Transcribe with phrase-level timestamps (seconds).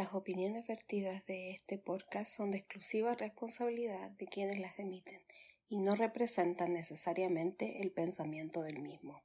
[0.00, 5.20] Las opiniones vertidas de este podcast son de exclusiva responsabilidad de quienes las emiten
[5.68, 9.22] y no representan necesariamente el pensamiento del mismo.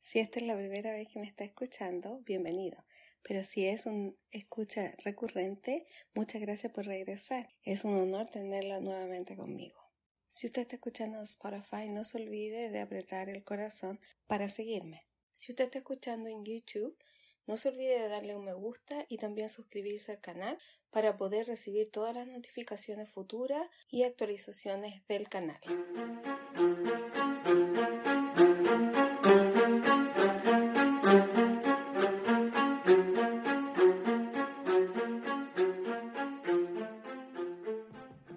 [0.00, 2.84] Si esta es la primera vez que me está escuchando, bienvenido.
[3.22, 7.48] Pero si es un escucha recurrente, muchas gracias por regresar.
[7.62, 9.78] Es un honor tenerla nuevamente conmigo.
[10.26, 15.06] Si usted está escuchando Spotify, no se olvide de apretar el corazón para seguirme.
[15.36, 16.98] Si usted está escuchando en YouTube,
[17.48, 20.58] no se olvide de darle un me gusta y también suscribirse al canal
[20.90, 25.56] para poder recibir todas las notificaciones futuras y actualizaciones del canal.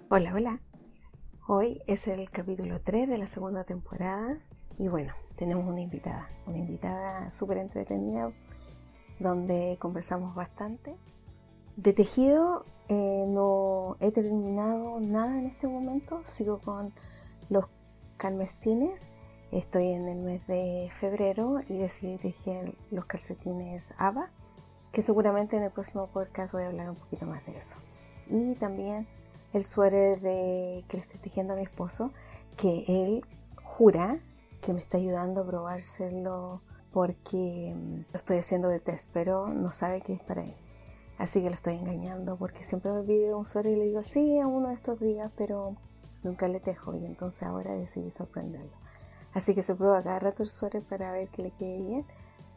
[0.08, 0.60] Hola, hola.
[1.46, 4.42] Hoy es el capítulo 3 de la segunda temporada
[4.78, 8.32] y bueno, tenemos una invitada, una invitada súper entretenida
[9.22, 10.96] donde conversamos bastante.
[11.76, 16.92] De tejido eh, no he terminado nada en este momento, sigo con
[17.48, 17.66] los
[18.16, 19.08] calmestines.
[19.50, 24.30] Estoy en el mes de febrero y decidí tejer los calcetines ABA,
[24.92, 27.76] que seguramente en el próximo podcast voy a hablar un poquito más de eso.
[28.28, 29.06] Y también
[29.52, 32.12] el suéter de, que le estoy tejiendo a mi esposo,
[32.56, 33.24] que él
[33.62, 34.18] jura
[34.60, 36.62] que me está ayudando a probárselo
[36.92, 40.54] porque mm, lo estoy haciendo de test, pero no sabe que es para él.
[41.18, 44.38] Así que lo estoy engañando porque siempre me pide un suéter y le digo, sí,
[44.38, 45.76] a uno de estos días, pero
[46.22, 48.76] nunca le tejo y entonces ahora decidí sorprenderlo.
[49.32, 52.06] Así que se prueba cada rato el suéter para ver que le quede bien,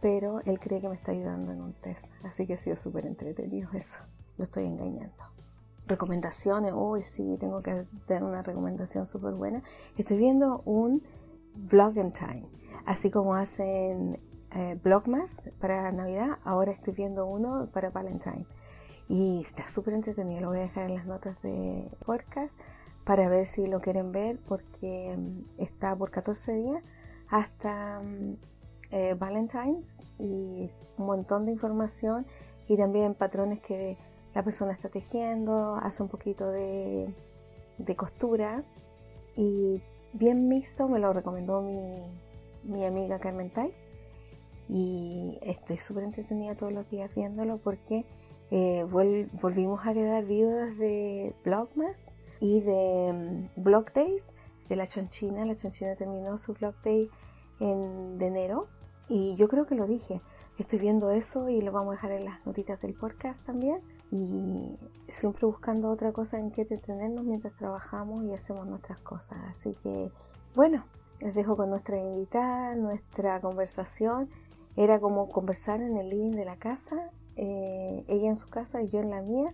[0.02, 2.12] pero él cree que me está ayudando en un test.
[2.24, 3.98] Así que ha sido súper entretenido eso.
[4.38, 5.16] Lo estoy engañando.
[5.88, 9.64] Recomendaciones, uy, sí, tengo que dar una recomendación súper buena.
[9.98, 11.04] Estoy viendo un
[11.56, 14.20] Vlog in Time Así como hacen
[14.52, 18.46] eh, Vlogmas para Navidad, ahora estoy viendo uno para Valentine.
[19.10, 22.56] Y está súper entretenido, lo voy a dejar en las notas de podcast
[23.04, 26.84] para ver si lo quieren ver porque mm, está por 14 días
[27.28, 28.38] hasta mm,
[28.92, 32.28] eh, Valentine's y un montón de información
[32.68, 33.98] y también patrones que
[34.36, 37.14] la persona está tejiendo, hace un poquito de
[37.96, 38.64] costura
[39.36, 39.82] y
[40.18, 42.02] bien mixto, me lo recomendó mi,
[42.64, 43.74] mi amiga Carmen Tai.
[44.68, 48.06] Y estoy súper entretenida todos los días viéndolo porque
[48.52, 54.26] eh, volvimos a quedar vivos de Blogmas y de Blog Days
[54.70, 55.46] de la Chonchina.
[55.46, 57.10] La Chonchina terminó su Blog Day
[57.60, 58.68] en, de enero
[59.08, 60.22] y yo creo que lo dije.
[60.58, 63.82] Estoy viendo eso y lo vamos a dejar en las notitas del podcast también.
[64.16, 69.38] Y siempre buscando otra cosa en que entretenernos mientras trabajamos y hacemos nuestras cosas.
[69.50, 70.10] Así que,
[70.56, 70.86] bueno,
[71.20, 74.30] les dejo con nuestra invitada, nuestra conversación.
[74.78, 78.90] Era como conversar en el living de la casa, eh, ella en su casa y
[78.90, 79.54] yo en la mía,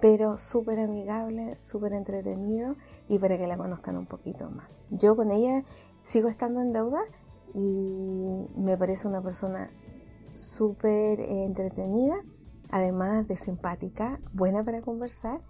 [0.00, 2.76] pero súper amigable, súper entretenido
[3.08, 4.70] y para que la conozcan un poquito más.
[4.90, 5.64] Yo con ella
[6.02, 7.00] sigo estando en deuda
[7.54, 9.70] y me parece una persona
[10.34, 12.16] súper entretenida,
[12.72, 15.40] además de simpática, buena para conversar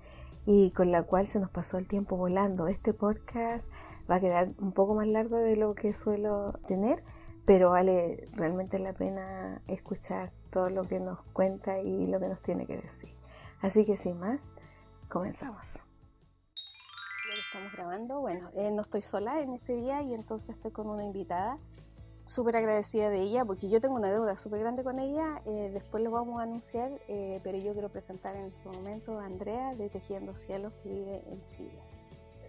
[0.45, 2.67] y con la cual se nos pasó el tiempo volando.
[2.67, 3.71] Este podcast
[4.11, 7.03] va a quedar un poco más largo de lo que suelo tener,
[7.47, 12.43] pero vale realmente la pena escuchar todo lo que nos cuenta y lo que nos
[12.43, 13.15] tiene que decir.
[13.61, 14.57] Así que sin más,
[15.09, 15.79] comenzamos.
[17.47, 21.05] estamos grabando, bueno, eh, no estoy sola en este día y entonces estoy con una
[21.05, 21.59] invitada
[22.33, 25.43] súper agradecida de ella porque yo tengo una deuda súper grande con ella.
[25.45, 29.27] Eh, después lo vamos a anunciar, eh, pero yo quiero presentar en este momento a
[29.27, 31.79] Andrea de Tejiendo Cielos que vive en Chile.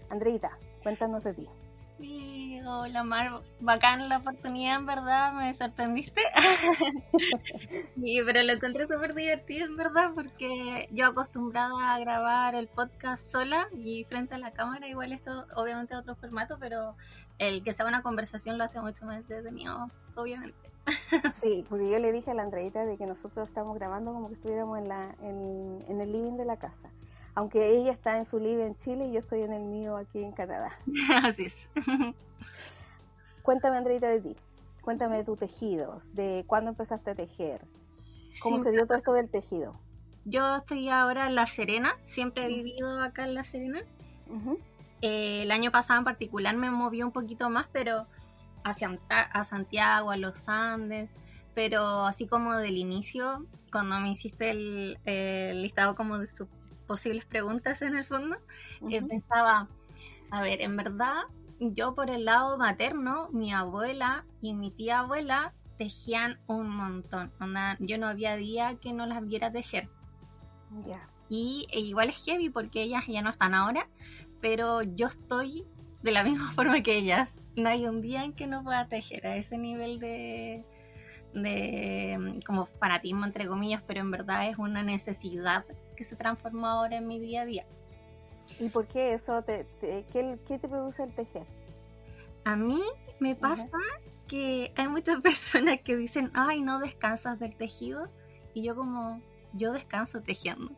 [0.09, 0.51] Andreita,
[0.83, 1.49] cuéntanos de ti.
[1.99, 6.21] Sí, hola Mar, bacán la oportunidad, en verdad, me sorprendiste.
[7.95, 13.31] sí, pero lo encontré súper divertido, en verdad, porque yo acostumbrada a grabar el podcast
[13.31, 16.95] sola y frente a la cámara, igual esto obviamente otro formato, pero
[17.37, 20.71] el que sea una conversación lo hace mucho más entretenido, obviamente.
[21.33, 24.35] sí, porque yo le dije a la Andreita de que nosotros estamos grabando como que
[24.35, 26.89] estuviéramos en, la, en el living de la casa
[27.35, 30.23] aunque ella está en su living en Chile y yo estoy en el mío aquí
[30.23, 30.69] en Canadá.
[31.23, 31.69] Así es.
[33.41, 34.35] Cuéntame, Andreita, de ti.
[34.81, 37.65] Cuéntame de tus tejidos, de cuándo empezaste a tejer.
[38.41, 39.79] ¿Cómo se dio todo esto del tejido?
[40.25, 43.81] Yo estoy ahora en La Serena, siempre he vivido acá en La Serena.
[45.01, 48.07] Eh, el año pasado en particular me movió un poquito más, pero
[48.63, 51.11] hacia a Santiago, a los Andes,
[51.53, 56.47] pero así como del inicio, cuando me hiciste el, el listado como de su
[56.93, 58.37] posibles preguntas en el fondo,
[58.87, 59.67] eh, pensaba,
[60.29, 61.23] a ver, en verdad,
[61.59, 67.31] yo por el lado materno, mi abuela y mi tía abuela tejían un montón.
[67.79, 69.89] yo no había día que no las viera tejer.
[71.29, 73.89] Y e igual es heavy porque ellas ya no están ahora,
[74.39, 75.65] pero yo estoy
[76.03, 77.41] de la misma forma que ellas.
[77.55, 80.63] No hay un día en que no pueda tejer a ese nivel de,
[81.33, 85.63] de mm, como fanatismo entre comillas, pero en verdad es una necesidad
[85.95, 87.65] que se transforma ahora en mi día a día.
[88.59, 89.41] ¿Y por qué eso?
[89.43, 89.65] Te,
[90.11, 91.45] ¿qué, te produce el tejer?
[92.45, 92.81] A mí
[93.19, 93.69] me pasa
[94.27, 98.09] que hay muchas personas que dicen, ay, no descansas del tejido.
[98.53, 99.21] Y yo como,
[99.53, 100.71] yo descanso tejiendo.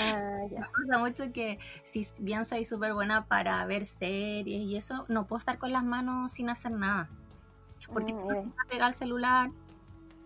[0.00, 5.04] Ah, me pasa mucho que si bien soy súper buena para ver series y eso,
[5.08, 7.08] no puedo estar con las manos sin hacer nada.
[7.92, 9.50] Porque mm, si me pega el celular,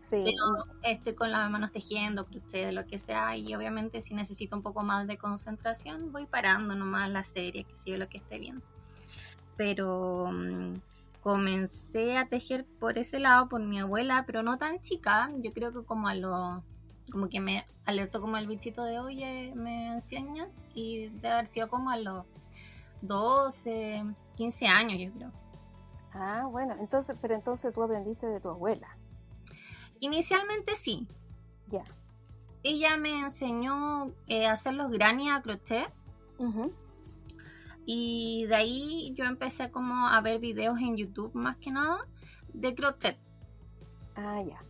[0.03, 0.25] sí.
[0.25, 4.63] pero estoy con las manos tejiendo, de lo que sea, y obviamente si necesito un
[4.63, 8.65] poco más de concentración, voy parando nomás la serie, que sigo lo que esté viendo.
[9.57, 10.75] Pero mm,
[11.23, 15.73] comencé a tejer por ese lado, por mi abuela, pero no tan chica, yo creo
[15.73, 16.63] que como a los
[17.11, 21.69] como que me alertó como el bichito de oye, me enseñas y de haber sido
[21.69, 22.25] como a los
[23.03, 24.05] 12,
[24.37, 25.33] 15 años yo creo.
[26.15, 28.97] Ah, bueno, entonces, pero entonces tú aprendiste de tu abuela.
[30.03, 31.07] Inicialmente sí.
[31.69, 31.85] Ya.
[32.63, 35.91] Ella me enseñó eh, a hacer los granny a crochet.
[37.87, 42.07] Y de ahí yo empecé como a ver videos en YouTube más que nada
[42.53, 43.17] de crochet.
[44.17, 44.61] Ah, ya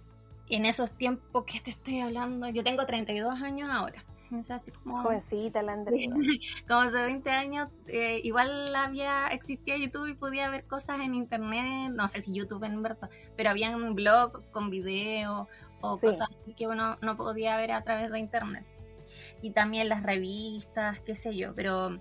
[0.49, 4.05] en esos tiempos que te estoy hablando, yo tengo 32 años ahora.
[4.51, 5.03] Así como...
[5.03, 6.09] Jovencita la Andrea.
[6.69, 11.93] como hace 20 años, eh, igual había, existía YouTube y podía ver cosas en internet,
[11.93, 15.49] no sé si YouTube en verdad, pero había un blog con video
[15.81, 18.65] o cosas que uno no podía ver a través de internet.
[19.43, 21.99] Y también las revistas, qué sé yo, pero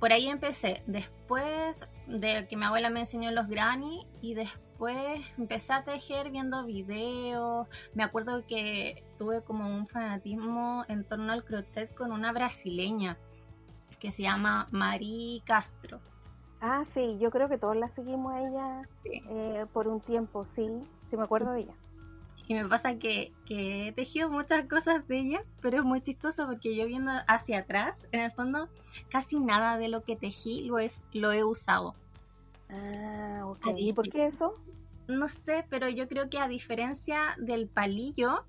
[0.00, 0.82] por ahí empecé.
[0.86, 6.64] Después de que mi abuela me enseñó los granny y después empecé a tejer viendo
[6.64, 7.66] videos.
[7.94, 13.16] Me acuerdo que tuve como un fanatismo en torno al crochet con una brasileña
[13.98, 16.00] que se llama Mari Castro.
[16.60, 20.66] Ah, sí, yo creo que todos la seguimos a ella eh, por un tiempo, sí,
[21.02, 21.74] sí me acuerdo de ella.
[22.46, 26.76] Y me pasa que, he tejido muchas cosas de ellas, pero es muy chistoso porque
[26.76, 28.68] yo viendo hacia atrás, en el fondo,
[29.08, 31.94] casi nada de lo que tejí lo, es, lo he usado.
[32.68, 33.68] Ah, ok.
[33.78, 34.54] ¿Y por qué eso?
[35.06, 38.44] No sé, pero yo creo que a diferencia del palillo,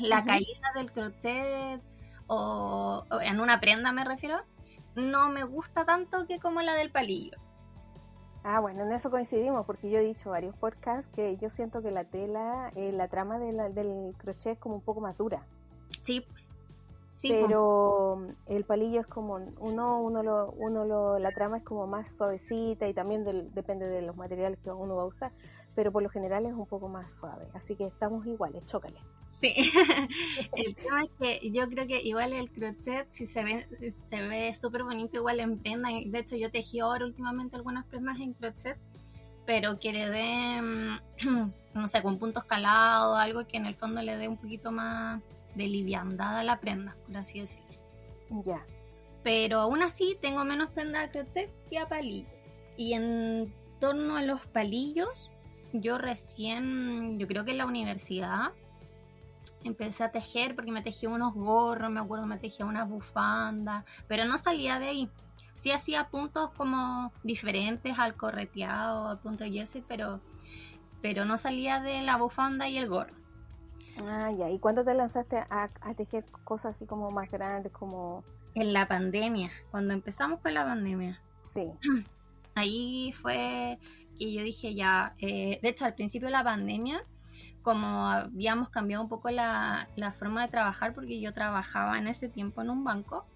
[0.00, 1.80] la caída del crochet
[2.26, 4.38] o, en una prenda me refiero,
[4.96, 7.38] no me gusta tanto que como la del palillo.
[8.48, 11.90] Ah, bueno, en eso coincidimos, porque yo he dicho varios podcasts que yo siento que
[11.90, 15.44] la tela, eh, la trama del crochet es como un poco más dura.
[16.04, 16.24] Sí.
[17.10, 21.86] Sí, pero el palillo es como uno uno lo, uno lo, la trama es como
[21.86, 25.32] más suavecita y también depende de los materiales que uno va a usar
[25.76, 27.46] pero por lo general es un poco más suave.
[27.52, 28.98] Así que estamos iguales, chócale.
[29.36, 29.52] Sí,
[30.56, 34.50] el tema es que yo creo que igual el crochet, si se ve se ve
[34.54, 35.90] súper bonito, igual en prenda.
[35.90, 38.78] De hecho, yo tejí ahora últimamente algunas prendas en crochet,
[39.44, 41.00] pero que le dé,
[41.74, 45.20] no sé, con puntos calados, algo que en el fondo le dé un poquito más
[45.54, 47.76] de liviandad a la prenda, por así decirlo.
[48.42, 48.64] Ya.
[49.22, 52.28] Pero aún así tengo menos prenda de crochet que a palillo.
[52.78, 55.30] Y en torno a los palillos,
[55.74, 58.52] yo recién, yo creo que en la universidad,
[59.66, 64.24] empecé a tejer porque me tejía unos gorros, me acuerdo, me tejía unas bufandas, pero
[64.24, 65.10] no salía de ahí.
[65.54, 70.20] Sí hacía puntos como diferentes al correteado, al punto de jersey, pero,
[71.02, 73.14] pero no salía de la bufanda y el gorro.
[74.04, 74.50] Ah, ya.
[74.50, 78.24] ¿Y cuándo te lanzaste a, a tejer cosas así como más grandes, como...?
[78.54, 81.20] En la pandemia, cuando empezamos con la pandemia.
[81.42, 81.70] Sí.
[82.54, 83.78] Ahí fue
[84.18, 87.04] que yo dije ya, eh, de hecho al principio de la pandemia,
[87.66, 89.88] como habíamos cambiado un poco la,
[90.20, 93.26] forma de trabajar, porque yo trabajaba en ese tiempo en un banco,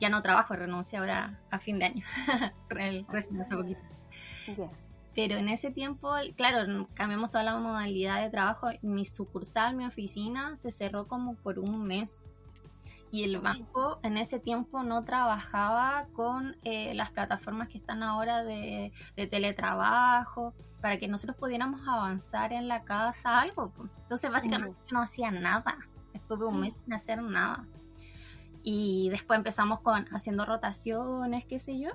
[0.00, 2.04] ya no trabajo, renuncié ahora a fin de año,
[2.70, 3.80] el hace poquito.
[5.14, 8.70] Pero en ese tiempo, claro, cambiamos toda la modalidad de trabajo.
[8.82, 12.26] Mi sucursal, mi oficina, se cerró como por un mes
[13.14, 18.42] y el banco en ese tiempo no trabajaba con eh, las plataformas que están ahora
[18.42, 23.72] de, teletrabajo para que nosotros pudiéramos avanzar en la casa algo.
[24.02, 25.78] Entonces básicamente no hacía nada,
[26.28, 27.64] de un mes sin hacer nada.
[28.64, 31.90] Y después empezamos con haciendo rotaciones, qué sé yo.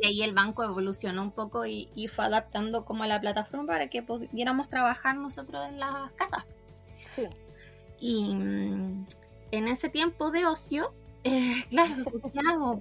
[0.00, 3.66] Y ahí el banco evolucionó un poco y, y, fue adaptando como a la plataforma
[3.66, 6.46] para que pudiéramos trabajar nosotros en las casas.
[7.04, 7.28] Sí.
[8.00, 9.06] Y mm,
[9.50, 10.92] en ese tiempo de ocio,
[11.24, 12.80] eh, claro, ¿qué hago?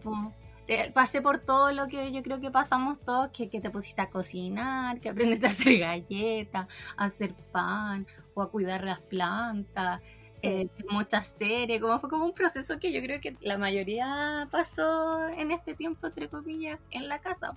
[0.96, 5.00] pasé por todo lo que yo creo que pasamos todos, que, te pusiste a cocinar,
[5.00, 6.68] que aprendiste a hacer galletas,
[6.98, 10.02] a hacer pan o a cuidar las plantas.
[10.42, 15.28] eh, muchas series, como fue como un proceso que yo creo que la mayoría pasó
[15.30, 17.56] en este tiempo, entre comillas, en la casa.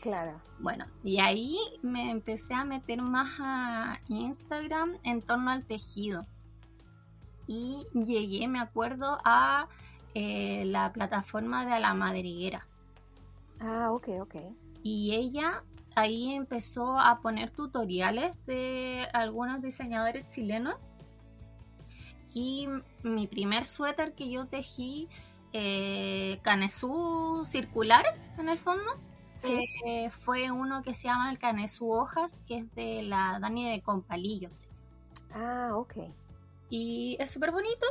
[0.00, 0.40] Claro.
[0.58, 6.26] Bueno, y ahí me empecé a meter más a Instagram en torno al tejido.
[7.52, 9.66] Y llegué, me acuerdo, a
[10.14, 12.64] eh, la plataforma de la madriguera.
[13.58, 14.36] Ah, ok, ok.
[14.84, 15.64] Y ella
[15.96, 20.76] ahí empezó a poner tutoriales de algunos diseñadores chilenos.
[22.32, 22.68] Y
[23.02, 25.08] mi primer suéter que yo tejí,
[25.52, 28.04] eh, canesú circular
[28.38, 28.92] en el fondo,
[29.42, 33.82] eh, fue uno que se llama el canesú hojas, que es de la Dani de
[33.82, 34.66] Compalillos.
[35.32, 35.96] Ah, ok.
[36.70, 37.86] Y es súper bonito.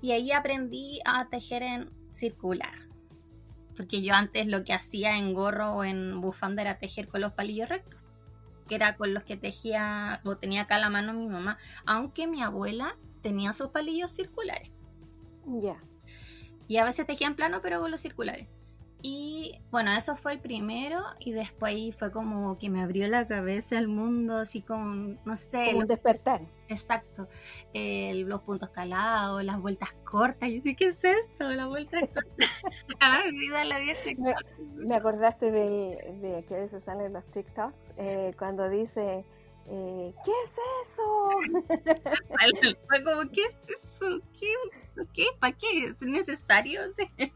[0.00, 2.74] Y ahí aprendí a tejer en circular.
[3.76, 7.32] Porque yo antes lo que hacía en gorro o en bufanda era tejer con los
[7.32, 8.00] palillos rectos.
[8.68, 11.58] Que era con los que tejía o tenía acá la mano mi mamá.
[11.84, 14.70] Aunque mi abuela tenía sus palillos circulares.
[15.46, 15.82] Ya.
[16.68, 18.48] Y a veces tejía en plano, pero con los circulares.
[19.06, 23.78] Y bueno, eso fue el primero y después fue como que me abrió la cabeza
[23.78, 25.66] el mundo, así como, no sé.
[25.66, 26.40] Como un despertar.
[26.70, 27.28] Exacto.
[27.74, 30.48] los puntos calados, las vueltas cortas.
[30.50, 31.50] Yo sé, ¿qué es eso?
[31.50, 32.46] La vuelta corta.
[33.68, 34.34] la me,
[34.74, 39.26] me acordaste de, de, que a veces salen los TikToks eh, cuando dice
[39.66, 41.28] eh, ¿qué es eso?
[42.88, 44.20] Fue como, ¿qué es eso?
[44.38, 44.52] ¿Qué?
[45.12, 45.26] ¿Qué?
[45.40, 45.86] ¿Para qué?
[45.86, 46.82] ¿Es necesario?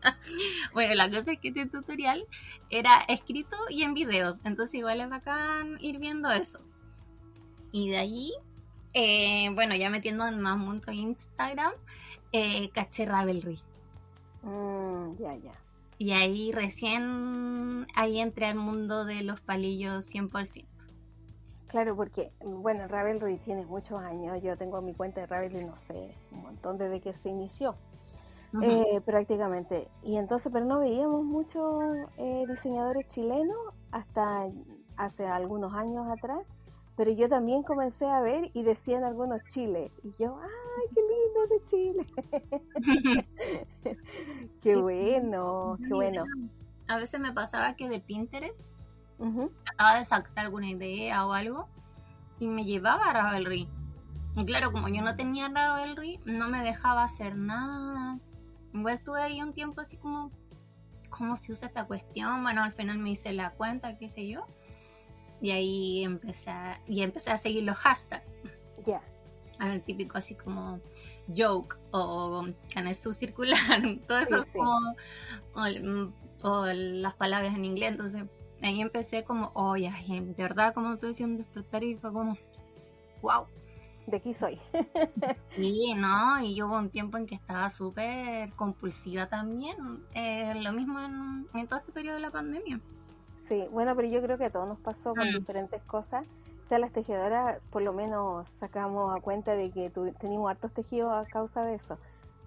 [0.74, 2.26] bueno, la cosa es que este tutorial
[2.70, 6.60] era escrito y en videos, entonces igual es bacán ir viendo eso.
[7.72, 8.32] Y de allí,
[8.92, 11.72] eh, bueno, ya metiendo en más mundo Instagram,
[12.32, 13.58] eh, caché Ravelry.
[14.42, 15.52] Mm, ya, ya.
[15.98, 20.77] Y ahí recién, ahí entré al mundo de los palillos 100%.
[21.68, 24.42] Claro, porque, bueno, Ravelry tiene muchos años.
[24.42, 27.76] Yo tengo mi cuenta de Ravelry, no sé, un montón desde que se inició.
[28.62, 29.88] Eh, prácticamente.
[30.02, 31.84] Y entonces, pero no veíamos muchos
[32.16, 33.58] eh, diseñadores chilenos
[33.90, 34.48] hasta
[34.96, 36.40] hace algunos años atrás.
[36.96, 39.92] Pero yo también comencé a ver y decían algunos Chile.
[40.02, 42.06] Y yo, ¡ay, qué lindo de Chile!
[44.62, 46.24] qué bueno, qué bueno.
[46.88, 48.64] A veces me pasaba que de Pinterest
[49.18, 51.68] Trataba de sacar alguna idea o algo
[52.40, 53.68] y me llevaba a Ravelry.
[54.36, 58.18] Y claro, como yo no tenía Ravelry, no me dejaba hacer nada.
[58.72, 60.30] Igual estuve ahí un tiempo así como,
[61.10, 62.42] ¿cómo se usa esta cuestión?
[62.42, 64.46] Bueno, al final me hice la cuenta, qué sé yo.
[65.40, 68.26] Y ahí empecé a, y empecé a seguir los hashtags.
[68.86, 69.02] Ya.
[69.60, 70.80] El típico así como
[71.36, 73.58] joke o canesú circular,
[74.06, 74.94] todo eso como,
[76.42, 77.90] o, las palabras en inglés.
[77.90, 78.24] Entonces
[78.66, 82.36] ahí empecé como, oye, de verdad, como estoy diciendo, despertar y fue como,
[83.22, 83.46] wow.
[84.06, 84.58] De aquí soy.
[85.56, 86.40] sí, ¿no?
[86.40, 89.76] Y yo hubo un tiempo en que estaba súper compulsiva también,
[90.14, 90.98] eh, lo mismo
[91.52, 92.80] en, todo este periodo de la pandemia.
[93.36, 95.38] Sí, bueno, pero yo creo que a todos nos pasó con mm.
[95.38, 96.26] diferentes cosas.
[96.64, 101.12] O sea, las tejedoras por lo menos sacamos a cuenta de que teníamos hartos tejidos
[101.12, 101.98] a causa de eso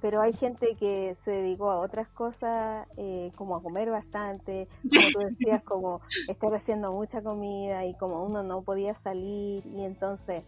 [0.01, 5.11] pero hay gente que se dedicó a otras cosas, eh, como a comer bastante, como
[5.13, 10.43] tú decías, como estar haciendo mucha comida y como uno no podía salir y entonces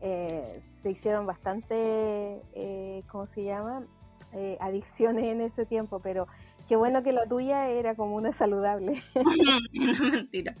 [0.00, 3.84] eh, se hicieron bastante, eh, ¿cómo se llama?
[4.32, 6.28] Eh, adicciones en ese tiempo, pero
[6.68, 9.02] qué bueno que la tuya era como una saludable.
[9.14, 10.54] no, mentira.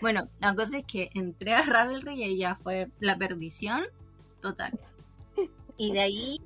[0.00, 3.84] Bueno, la cosa es que entré a Ravelry y ya fue la perdición
[4.40, 4.78] total.
[5.76, 6.40] Y de ahí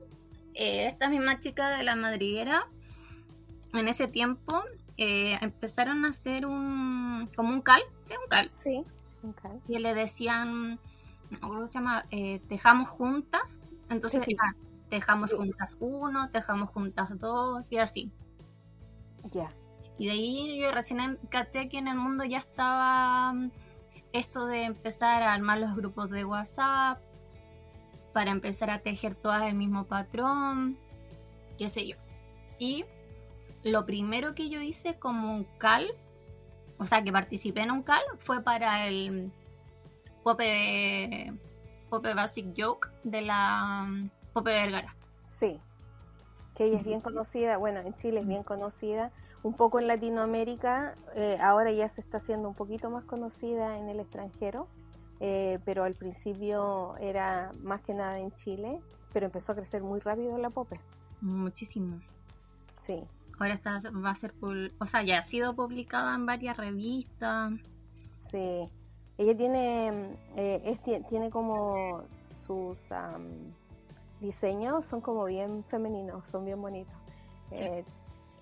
[0.58, 2.66] eh, esta misma chica de la madriguera,
[3.72, 4.60] en ese tiempo,
[4.96, 8.14] eh, empezaron a hacer un, como un cal, ¿sí?
[8.20, 8.48] Un cal.
[8.50, 8.84] Sí,
[9.22, 9.60] un cal.
[9.68, 10.80] Y le decían,
[11.40, 12.06] ¿cómo se llama?
[12.10, 13.60] Eh, tejamos juntas.
[13.88, 14.26] Entonces,
[14.90, 18.10] tejamos juntas uno, tejamos juntas dos y así.
[19.32, 19.52] Ya.
[19.96, 23.52] Y de ahí yo recién caché que en el mundo ya estaba mm,
[24.12, 26.98] esto de empezar a armar los grupos de WhatsApp,
[28.12, 30.78] para empezar a tejer todas el mismo patrón,
[31.58, 31.96] qué sé yo.
[32.58, 32.84] Y
[33.62, 35.88] lo primero que yo hice como un cal,
[36.78, 39.32] o sea, que participé en un cal, fue para el
[40.22, 41.32] Pope,
[41.90, 44.94] Pope Basic Joke de la um, Pope Vergara.
[45.24, 45.60] Sí,
[46.54, 49.12] que ella es bien conocida, bueno, en Chile es bien conocida,
[49.42, 53.88] un poco en Latinoamérica, eh, ahora ya se está haciendo un poquito más conocida en
[53.88, 54.66] el extranjero.
[55.20, 58.80] Eh, pero al principio era más que nada en Chile,
[59.12, 60.80] pero empezó a crecer muy rápido la Pope.
[61.20, 62.00] Muchísimo.
[62.76, 63.02] Sí.
[63.38, 67.52] Ahora está, va a ser, o sea, ya ha sido publicada en varias revistas.
[68.14, 68.68] Sí.
[69.16, 72.90] Ella tiene, eh, tiene como sus,
[74.20, 76.94] diseños son como bien femeninos, son bien bonitos.
[77.50, 77.84] Eh,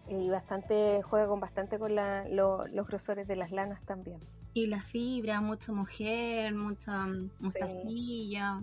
[0.08, 4.20] y bastante, juega con bastante con la, los grosores de las lanas también.
[4.56, 7.06] Y la fibra, mucha mujer, mucha
[7.40, 8.62] mostacilla.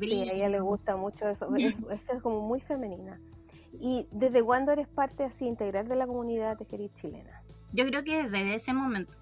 [0.00, 0.26] Sí.
[0.26, 1.54] a ella le gusta mucho eso.
[1.56, 1.74] es,
[2.08, 3.20] es, como muy femenina.
[3.78, 7.42] ¿Y desde cuándo eres parte así integral de la comunidad tejerí chilena?
[7.74, 9.12] Yo creo que desde ese momento.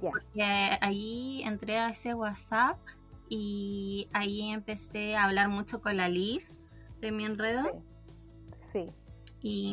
[0.00, 0.10] Ya.
[0.10, 0.42] Porque
[0.80, 2.76] ahí entré a ese WhatsApp
[3.28, 6.60] y ahí empecé a hablar mucho con la Liz
[7.00, 7.80] de mi enredo.
[8.58, 8.90] Sí.
[9.40, 9.72] Y,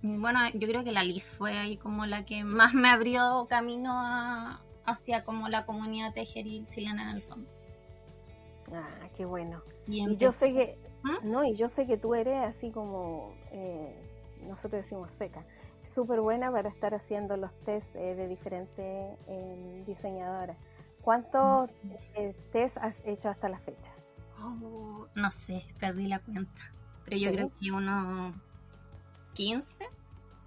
[0.00, 3.92] bueno, yo creo que la Liz fue ahí como la que más me abrió camino
[4.86, 7.50] hacia como la comunidad tejeril chilena en el fondo.
[8.72, 9.62] Ah, qué bueno.
[9.86, 11.30] Y, yo sé que, ¿Mm?
[11.30, 13.94] no, y yo sé que tú eres así como, eh,
[14.46, 15.44] nosotros decimos seca,
[15.82, 20.56] súper buena para estar haciendo los test eh, de diferentes em, diseñadoras.
[21.02, 21.70] ¿Cuántos
[22.14, 23.92] eh, test has hecho hasta la fecha?
[24.42, 26.72] Oh, no sé, perdí la cuenta.
[27.04, 28.34] Pero yo creo que unos
[29.34, 29.86] 15,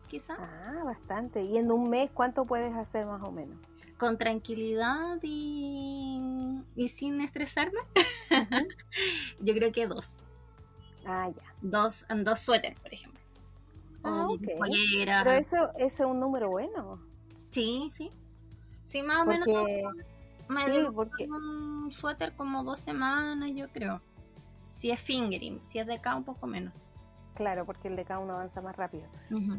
[0.08, 0.36] quizá.
[0.40, 1.44] Ah, bastante.
[1.44, 3.60] ¿Y en un mes cuánto puedes hacer más o menos?
[3.98, 7.80] Con tranquilidad y, y sin estresarme.
[9.40, 10.22] yo creo que dos.
[11.06, 11.54] Ah, ya.
[11.62, 13.20] Dos, dos suéteres, por ejemplo.
[14.04, 14.42] Ah, ok.
[14.60, 17.02] Pero eso, es un número bueno.
[17.50, 18.12] Sí, sí.
[18.86, 19.48] Sí, más o menos.
[20.50, 21.26] Me sí, porque...
[21.26, 24.02] un suéter como dos semanas, yo creo.
[24.62, 26.74] Si es fingering, si es de acá un poco menos.
[27.38, 29.06] Claro, porque el de cada uno avanza más rápido.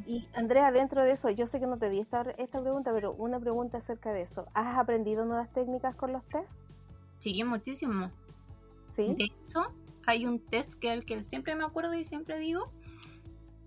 [0.05, 3.13] Y Andrea, dentro de eso, yo sé que no te di esta, esta pregunta, pero
[3.13, 4.47] una pregunta acerca de eso.
[4.53, 6.61] ¿Has aprendido nuevas técnicas con los tests?
[7.21, 8.11] Sí, muchísimo.
[8.83, 9.15] Sí.
[9.17, 9.73] De hecho,
[10.07, 12.73] hay un test que el que siempre me acuerdo y siempre digo,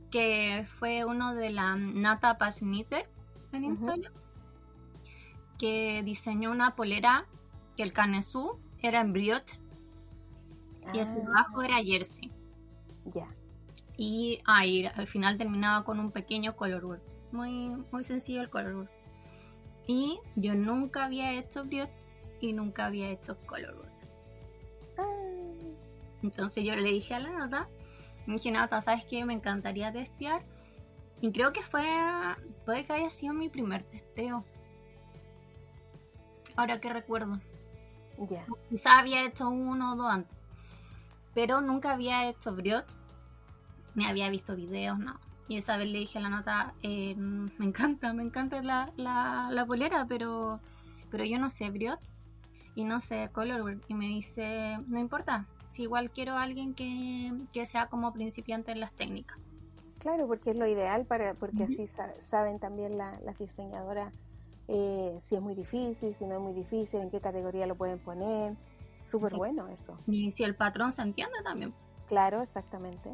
[0.10, 3.08] que fue uno de la Nata Pasniter
[3.54, 4.12] en Instagram
[5.58, 7.28] que diseñó una polera
[7.78, 9.58] que el canesú era en brioche
[10.94, 11.66] y abajo ah.
[11.66, 12.30] era jersey.
[13.06, 13.30] Ya.
[14.04, 17.00] Y ahí al final terminaba con un pequeño color
[17.32, 18.90] Muy, muy sencillo el color
[19.86, 22.08] Y yo nunca había hecho brioche
[22.40, 23.86] y nunca había hecho color
[24.98, 25.06] ah.
[26.24, 27.70] Entonces yo le dije a la nota,
[28.26, 29.24] me dije, nota, ¿sabes qué?
[29.24, 30.44] Me encantaría testear.
[31.20, 31.86] Y creo que fue,
[32.66, 34.44] puede que haya sido mi primer testeo
[36.56, 37.40] ahora que recuerdo.
[38.18, 38.48] Ya.
[38.68, 40.38] Quizás había hecho uno o dos antes,
[41.36, 42.96] pero nunca había hecho brioche,
[43.96, 45.20] ni había visto videos, no.
[45.48, 49.50] Y esa vez le dije a la nota, eh, me encanta, me encanta la, la,
[49.52, 50.60] la, polera, pero,
[51.10, 52.10] pero yo no sé brioche
[52.76, 53.84] y no sé colorwork.
[53.90, 58.72] Y me dice, no importa, si igual quiero a alguien que, que sea como principiante
[58.72, 59.38] en las técnicas.
[60.00, 61.86] Claro, porque es lo ideal para, porque así
[62.20, 64.14] saben también las diseñadoras
[64.74, 68.00] eh, si es muy difícil, si no es muy difícil, en qué categoría lo pueden
[68.00, 68.56] poner.
[69.04, 69.98] Súper bueno eso.
[70.08, 71.74] Y si el patrón se entiende también.
[72.08, 73.14] Claro, exactamente.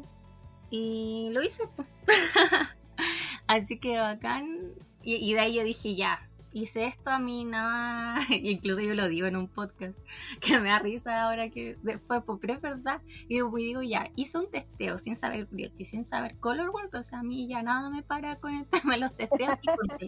[0.70, 1.64] Y lo hice.
[3.46, 4.72] Así que bacán.
[5.02, 8.18] Y, de ahí yo dije, ya, hice esto a mí nada.
[8.30, 9.96] Incluso yo lo digo en un podcast
[10.40, 13.00] que me da risa ahora que después, pues, pero es verdad.
[13.28, 16.94] Y yo digo, ya, hice un testeo sin saber beauty, sin saber color work.
[16.94, 19.66] O sea, a mí ya nada me para con el tema de los testeos y
[19.66, 19.98] con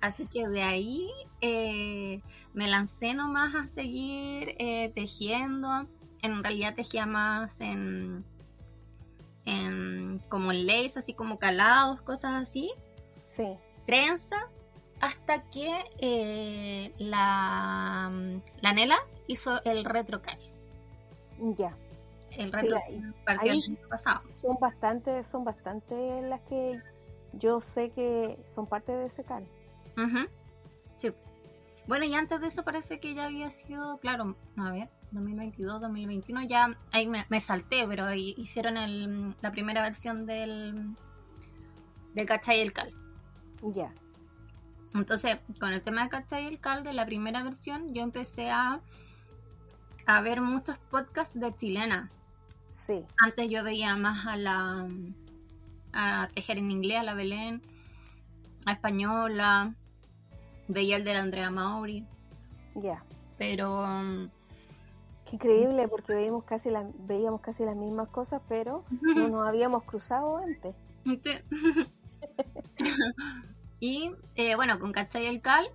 [0.00, 1.08] Así que de ahí
[1.40, 2.20] eh,
[2.52, 5.88] me lancé nomás a seguir eh, tejiendo.
[6.22, 8.24] En realidad tejía más en,
[9.46, 12.72] en como en lace, así como calados, cosas así.
[13.24, 13.56] Sí.
[13.86, 14.62] Trenzas.
[15.00, 18.10] Hasta que eh, la,
[18.60, 20.38] la Nela hizo el retrocal.
[21.38, 21.76] Ya.
[22.30, 22.80] El retro
[23.88, 24.18] pasado.
[24.20, 26.80] Son bastante, son bastante las que
[27.34, 29.46] yo sé que son parte de ese cal.
[30.96, 31.12] Sí.
[31.86, 36.42] Bueno, y antes de eso parece que ya había sido, claro, a ver, 2022, 2021,
[36.42, 40.94] ya ahí me, salté, pero hicieron el, la primera versión del,
[42.14, 42.92] del Cachay y el Cal.
[43.62, 43.92] Ya.
[44.94, 48.50] Entonces, con el tema de Cachay y el Cal, de la primera versión, yo empecé
[48.50, 48.80] a,
[50.06, 52.20] a ver muchos podcasts de chilenas.
[52.68, 53.04] Sí.
[53.18, 54.86] Antes yo veía más a la
[55.94, 57.62] a tejer en inglés, a la Belén,
[58.66, 59.74] a española,
[60.68, 62.04] veía el de la Andrea Mauri.
[62.74, 63.04] Ya.
[63.38, 63.86] Pero.
[65.34, 70.36] Increíble, porque veíamos casi, la, veíamos casi las mismas cosas, pero no nos habíamos cruzado
[70.36, 70.76] antes.
[73.80, 75.66] y eh, bueno, con Cachay el Cal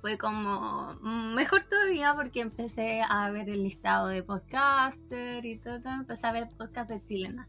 [0.00, 0.94] fue como
[1.34, 6.48] mejor todavía porque empecé a ver el listado de podcaster y todo, empecé a ver
[6.56, 7.48] podcast de chilena.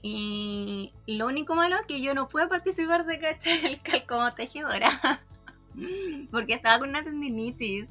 [0.00, 4.32] Y lo único malo es que yo no pude participar de Cachai el Cal como
[4.32, 4.88] tejedora.
[6.30, 7.90] Porque estaba con una tendinitis.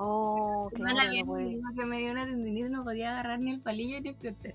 [0.00, 1.10] Oh, claro.
[1.76, 4.54] que me dio una tendinitis no podía agarrar ni el palillo ni el.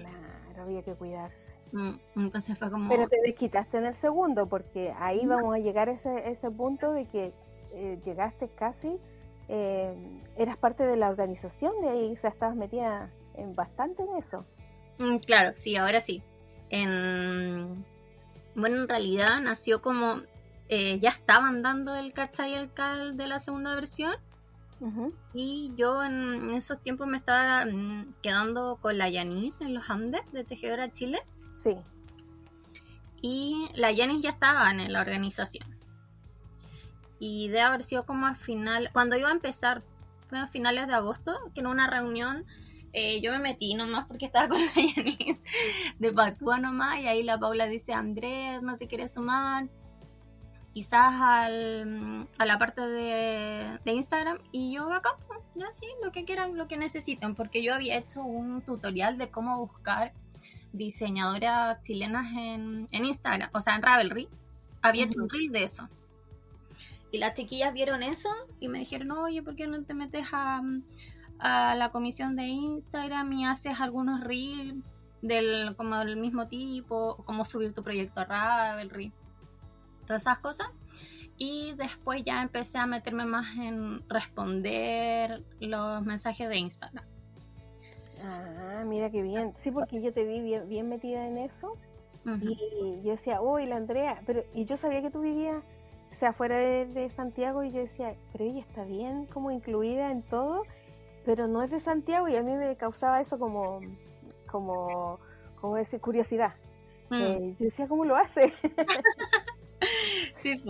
[0.00, 1.54] Claro, había que cuidarse.
[1.72, 2.88] Mm, entonces fue como...
[2.88, 6.92] Pero te desquitaste en el segundo, porque ahí vamos a llegar a ese, ese punto
[6.92, 7.32] de que
[7.72, 8.98] eh, llegaste casi,
[9.48, 9.94] eh,
[10.36, 14.44] eras parte de la organización de ahí, o sea, estabas metida en bastante en eso.
[14.98, 16.22] Mm, claro, sí, ahora sí.
[16.70, 17.84] En...
[18.54, 20.22] Bueno, en realidad nació como
[20.68, 24.14] eh, ya estaban dando el cachai y el cal de la segunda versión.
[25.32, 30.20] Y yo en esos tiempos me estaba mm, quedando con la Yanis en los Andes
[30.32, 31.22] de Tejedora Chile.
[31.54, 31.76] Sí.
[33.22, 35.66] Y la Yanis ya estaba en la organización.
[37.18, 39.82] Y de haber sido como a final, cuando iba a empezar,
[40.28, 42.44] fue a finales de agosto, que en una reunión
[42.92, 45.42] eh, yo me metí nomás porque estaba con la Yanis
[45.98, 47.00] de Patúa nomás.
[47.00, 49.68] Y ahí la Paula dice: Andrés, ¿no te quieres sumar?
[50.76, 55.16] Quizás al, a la parte de, Instagram y yo acá,
[55.54, 59.30] ya sí, lo que quieran, lo que necesiten, porque yo había hecho un tutorial de
[59.30, 60.12] cómo buscar
[60.74, 64.28] diseñadoras chilenas en, Instagram, o sea, en Ravelry,
[64.82, 65.88] había hecho un reel de eso.
[67.10, 68.28] Y las chiquillas vieron eso
[68.60, 70.60] y me dijeron, oye, ¿por qué no te metes a,
[71.38, 74.84] a la comisión de Instagram y haces algunos reels
[75.22, 79.10] del, como del mismo tipo, cómo subir tu proyecto a Ravelry?
[80.06, 80.68] Todas esas cosas.
[81.38, 87.04] Y después ya empecé a meterme más en responder los mensajes de Instagram.
[88.22, 89.52] Ah, mira qué bien.
[89.54, 91.76] Sí, porque yo te vi bien, metida en eso.
[92.40, 95.62] Y yo decía, uy, la Andrea, pero y yo sabía que tú vivías,
[96.10, 100.22] o sea, fuera de, Santiago, y yo decía, pero ella está bien como incluida en
[100.22, 100.64] todo,
[101.24, 103.80] pero no es de Santiago, y a mí me causaba eso como,
[104.50, 105.20] como,
[105.60, 106.54] como decir, curiosidad.
[107.10, 107.14] Mm.
[107.14, 108.52] Eh, yo decía, ¿cómo lo hace?
[110.42, 110.62] Sí,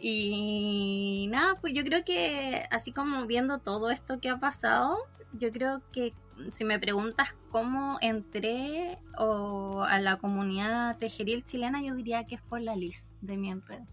[0.00, 4.98] y nada, pues yo creo que así como viendo todo esto que ha pasado,
[5.32, 6.12] yo creo que
[6.52, 12.42] si me preguntas cómo entré o a la comunidad tejeril chilena, yo diría que es
[12.42, 13.86] por la Liz de mi enredo.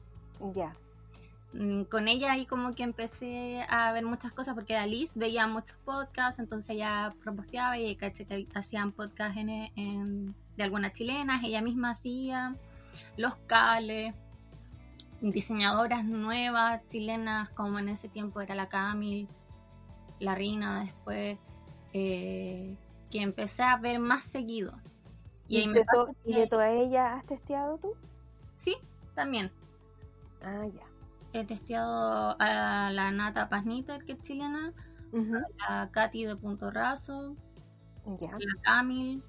[0.56, 0.74] Ya.
[1.54, 5.48] Mm, con ella ahí como que empecé a ver muchas cosas porque la Liz veía
[5.48, 11.91] muchos podcasts, entonces ella proposteaba y caché que hacían podcasts de algunas chilenas, ella misma
[11.91, 12.56] hacía
[13.17, 14.13] los cales
[15.21, 19.27] diseñadoras nuevas chilenas, como en ese tiempo era la Camil,
[20.19, 21.38] la Rina, después,
[21.93, 22.77] eh,
[23.10, 24.73] que empecé a ver más seguido.
[25.47, 27.93] ¿Y, de, toda ella has testeado tú?
[28.55, 28.77] Sí,
[29.15, 29.51] también.
[30.43, 30.84] Ah, ya.
[31.34, 34.73] He testeado a la Nata Paznita, que es chilena,
[35.67, 37.36] a Katy de Punto Raso,
[38.19, 38.32] ya.
[38.32, 39.23] la Camil.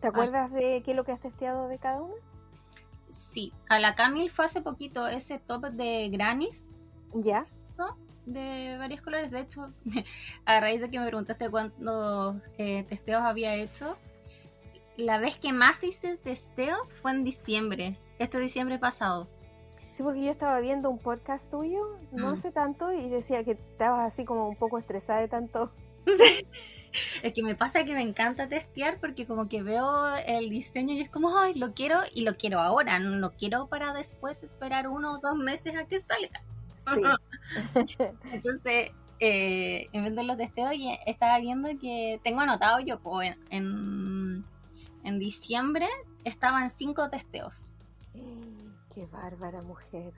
[0.00, 2.14] ¿Te acuerdas de qué es lo que has testeado de cada una?
[3.10, 6.66] Sí, a la Camille fue hace poquito ese top de Granis.
[7.14, 7.46] Ya.
[8.26, 9.30] De varios colores.
[9.30, 9.72] De hecho,
[10.44, 13.96] a raíz de que me preguntaste cuántos eh, testeos había hecho,
[14.98, 19.28] la vez que más hice testeos fue en diciembre, este diciembre pasado.
[19.90, 22.52] Sí, porque yo estaba viendo un podcast tuyo, no sé mm.
[22.52, 25.72] tanto, y decía que estabas así como un poco estresada de tanto.
[27.22, 31.00] Es que me pasa que me encanta testear porque como que veo el diseño y
[31.00, 34.88] es como, ay, lo quiero y lo quiero ahora, no lo quiero para después esperar
[34.88, 36.42] uno o dos meses a que salga.
[38.32, 40.72] Entonces, eh, en vez de los testeos,
[41.06, 44.44] estaba viendo que tengo anotado yo pues, en,
[45.04, 45.86] en, diciembre
[46.24, 47.72] estaba en cinco testeos.
[48.94, 50.12] Qué bárbara mujer.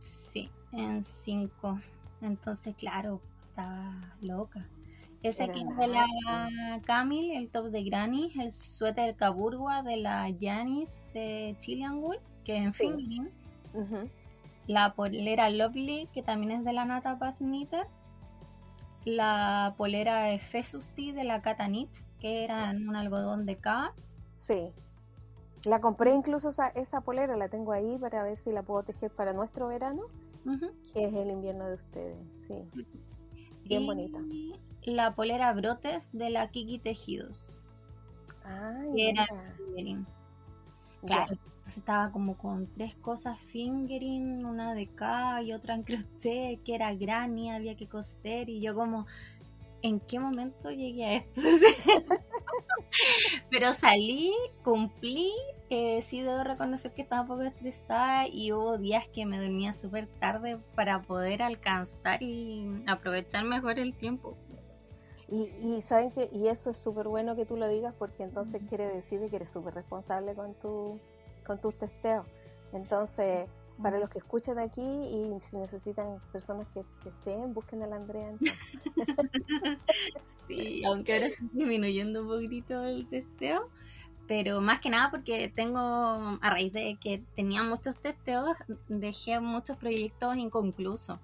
[0.00, 1.80] Sí, en cinco.
[2.20, 4.66] Entonces, claro, estaba loca.
[5.24, 6.06] Ese es de la
[6.84, 12.58] Camil, el top de Granny, el suéter Caburgua de la Janis de Chilean Wool, que
[12.58, 13.22] es en sí.
[14.66, 17.38] La polera Lovely, que también es de la Nata Pass
[19.06, 21.70] La polera Efesusti de la Kata
[22.20, 23.94] que era en un algodón de K.
[24.30, 24.72] Sí.
[25.64, 29.10] La compré incluso esa, esa, polera, la tengo ahí para ver si la puedo tejer
[29.10, 30.02] para nuestro verano,
[30.92, 32.18] que es el invierno de ustedes.
[32.46, 32.56] Sí.
[33.64, 34.18] Bien bonita
[34.84, 37.52] la polera Brotes de la Kiki Tejidos.
[38.44, 40.06] Ay, era fingering.
[41.06, 46.62] Claro, entonces estaba como con tres cosas fingering, una de K y otra en crochet,
[46.62, 49.06] que era granny, había que coser, y yo como,
[49.82, 51.40] ¿en qué momento llegué a esto?
[53.50, 55.32] Pero salí, cumplí,
[55.68, 59.72] eh, sí debo reconocer que estaba un poco estresada y hubo días que me dormía
[59.72, 64.36] súper tarde para poder alcanzar y aprovechar mejor el tiempo.
[65.28, 68.86] Y, saben que, y eso es súper bueno que tú lo digas porque entonces quiere
[68.86, 71.00] decir que eres súper responsable con, tu,
[71.46, 72.26] con tus testeos.
[72.72, 73.48] Entonces,
[73.82, 78.32] para los que escuchan aquí y si necesitan personas que, estén, busquen a la Andrea.
[80.48, 83.70] sí, aunque ahora estoy disminuyendo un poquito el testeo,
[84.26, 88.56] pero más que nada porque tengo, a raíz de que tenía muchos testeos,
[88.88, 91.18] dejé muchos proyectos inconclusos.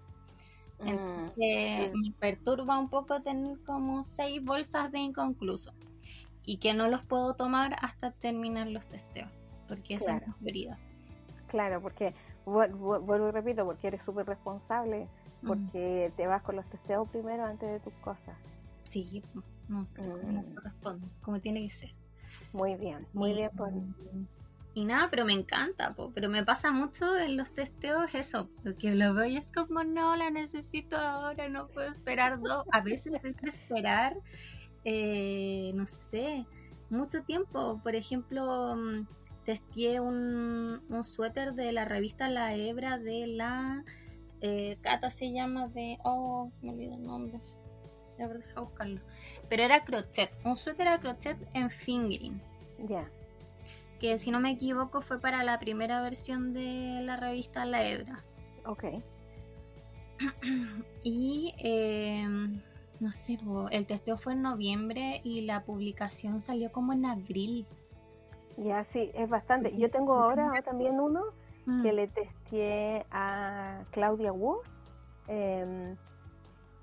[0.83, 5.73] Mm, Entonces me perturba un poco tener como seis bolsas de inconcluso
[6.45, 9.31] y que no los puedo tomar hasta terminar los testeos,
[9.69, 10.79] porque esa es la prioridad.
[11.47, 12.15] Claro, porque
[12.45, 15.09] vuelvo y repito, porque eres súper responsable,
[15.47, 18.37] porque te vas con los testeos primero antes de tus cosas.
[18.91, 19.23] Sí,
[19.69, 20.55] no, mm.
[20.55, 21.95] corresponde, como tiene que ser.
[22.53, 23.73] Muy bien, muy bien por...
[24.85, 29.27] Nada, pero me encanta, pero me pasa mucho en los testeos eso, porque lo veo
[29.27, 32.65] y es como, no, la necesito ahora, no puedo esperar dos.
[32.73, 34.17] A veces es esperar,
[34.85, 36.47] eh, no sé,
[36.89, 37.81] mucho tiempo.
[37.83, 39.07] Por ejemplo, mm,
[39.45, 43.85] testé un, un suéter de la revista La Hebra de la
[44.41, 47.41] eh, Cata se llama de oh se me olvidó el nombre
[48.17, 49.01] deja buscarlo
[49.49, 52.41] pero era crochet un suéter a crochet en fingering
[52.79, 53.11] ya
[54.01, 58.25] que si no me equivoco fue para la primera versión de la revista La Hebra
[58.65, 58.85] ok
[61.05, 62.27] y eh,
[62.99, 63.39] no sé
[63.71, 67.67] el testeo fue en noviembre y la publicación salió como en abril
[68.57, 69.75] ya, sí, es bastante.
[69.77, 71.25] Yo tengo ahora también uno
[71.65, 71.95] que mm.
[71.95, 74.59] le testé a Claudia Wu.
[75.29, 75.97] Em,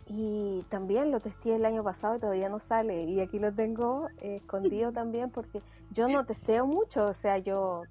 [0.07, 3.03] y también lo testé el año pasado y todavía no sale.
[3.03, 7.07] Y aquí lo tengo escondido también porque yo no testeo mucho.
[7.07, 7.83] O sea, yo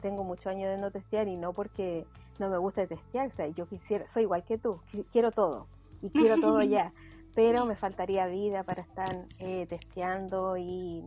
[0.00, 2.06] tengo muchos años de no testear y no porque
[2.38, 3.28] no me gusta testear.
[3.28, 4.80] O sea, yo quisiera, soy igual que tú,
[5.12, 5.66] quiero todo
[6.00, 6.92] y quiero todo ya.
[7.34, 11.04] Pero me faltaría vida para estar eh, testeando y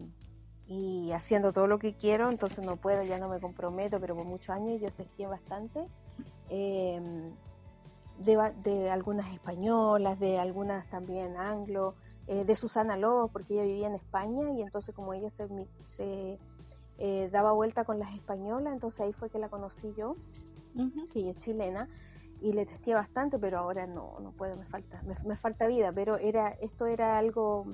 [0.73, 4.25] y haciendo todo lo que quiero, entonces no puedo, ya no me comprometo, pero por
[4.25, 5.85] muchos años yo testé bastante.
[6.47, 7.33] Em,
[8.25, 11.95] de, algunas españolas, de algunas también anglo,
[12.27, 15.47] eh, de Susana Lobos, porque ella vivía en España y entonces como ella se,
[15.81, 16.39] se
[16.97, 20.15] eh, daba vuelta con las españolas, entonces ahí fue que la conocí yo,
[21.11, 21.89] que ella es chilena,
[22.41, 26.17] y le testé bastante, pero ahora no, no puedo, me falta, me, falta vida, pero
[26.17, 27.65] era, esto era algo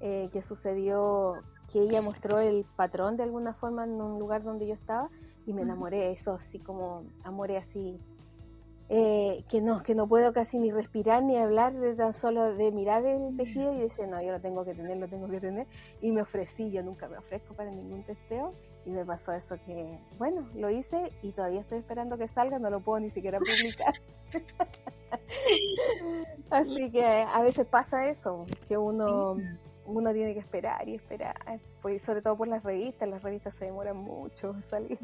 [0.00, 1.34] eh, que sucedió
[1.72, 5.08] que ella mostró el patrón de alguna forma en un lugar donde yo estaba
[5.46, 8.00] y me enamoré, eso así como amoré así,
[8.96, 12.70] eh, que no, que no puedo casi ni respirar ni hablar de tan solo de
[12.70, 15.66] mirar el tejido y decir, no, yo lo tengo que tener, lo tengo que tener.
[16.00, 18.54] Y me ofrecí, yo nunca me ofrezco para ningún testeo
[18.86, 22.70] y me pasó eso que, bueno, lo hice y todavía estoy esperando que salga, no
[22.70, 23.94] lo puedo ni siquiera publicar.
[26.50, 29.36] Así que a veces pasa eso, que uno
[29.86, 33.64] uno tiene que esperar y esperar, pues sobre todo por las revistas, las revistas se
[33.64, 34.98] demoran mucho en salir.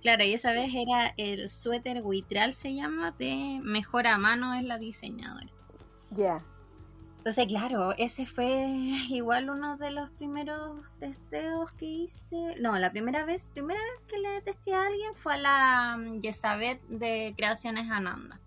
[0.00, 4.64] Claro, y esa vez era el suéter Huitral se llama, de Mejor a Mano es
[4.64, 5.48] la diseñadora.
[6.10, 6.40] Ya.
[7.18, 8.66] Entonces, claro, ese fue
[9.10, 12.54] igual uno de los primeros testeos que hice.
[12.60, 16.20] No, la primera vez, primera vez que le testé a alguien fue a la mm,
[16.20, 18.38] Yesabet de Creaciones Ananda.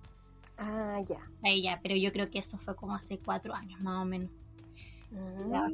[0.57, 1.19] Ah, ya.
[1.43, 4.29] ella, pero yo creo que eso fue como hace cuatro años, más o menos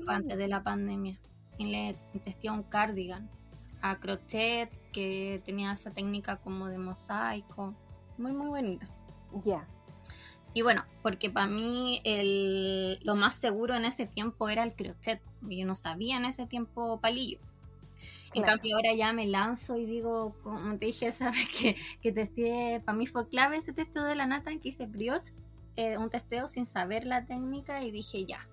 [0.07, 1.17] antes de la pandemia.
[1.57, 3.29] Y le testé un cardigan
[3.81, 7.73] a crochet que tenía esa técnica como de mosaico.
[8.17, 8.87] Muy, muy bonita.
[9.43, 9.67] Ya.
[10.53, 15.21] Y bueno, porque para mí el, lo más seguro en ese tiempo era el crochet.
[15.41, 17.39] Yo no sabía en ese tiempo palillo.
[18.33, 22.81] En cambio ahora ya me lanzo y digo, como te dije, sabes que, que testé,
[22.85, 25.33] para mí fue clave ese testeo de la nata en que hice brioche,
[25.75, 28.47] eh, un testeo sin saber la técnica y dije ya,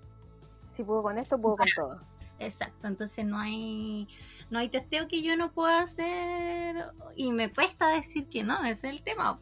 [0.68, 2.00] si puedo con esto, puedo con todo.
[2.38, 4.08] Exacto, entonces no hay
[4.50, 6.76] no hay testeo que yo no pueda hacer
[7.16, 9.38] y me cuesta decir que no, ese es el tema.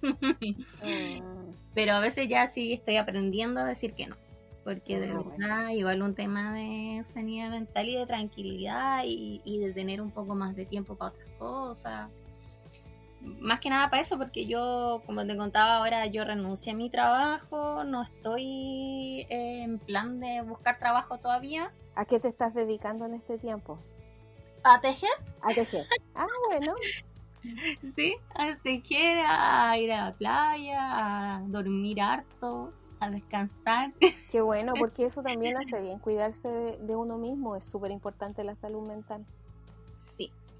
[0.00, 1.52] Mm.
[1.74, 4.16] Pero a veces ya sí estoy aprendiendo a decir que no,
[4.64, 9.72] porque de verdad igual un tema de sanidad mental y de tranquilidad y, y de
[9.72, 12.10] tener un poco más de tiempo para otras cosas
[13.40, 16.90] más que nada para eso, porque yo, como te contaba ahora, yo renuncié a mi
[16.90, 21.72] trabajo, no estoy en plan de buscar trabajo todavía.
[21.94, 23.78] ¿A qué te estás dedicando en este tiempo?
[24.64, 25.10] ¿A tejer?
[25.40, 25.86] A tejer.
[26.14, 26.74] Ah, bueno.
[27.96, 33.92] sí, a tejer, a ir a la playa, a dormir harto, a descansar.
[34.30, 38.54] Qué bueno, porque eso también hace bien, cuidarse de uno mismo, es súper importante la
[38.54, 39.26] salud mental.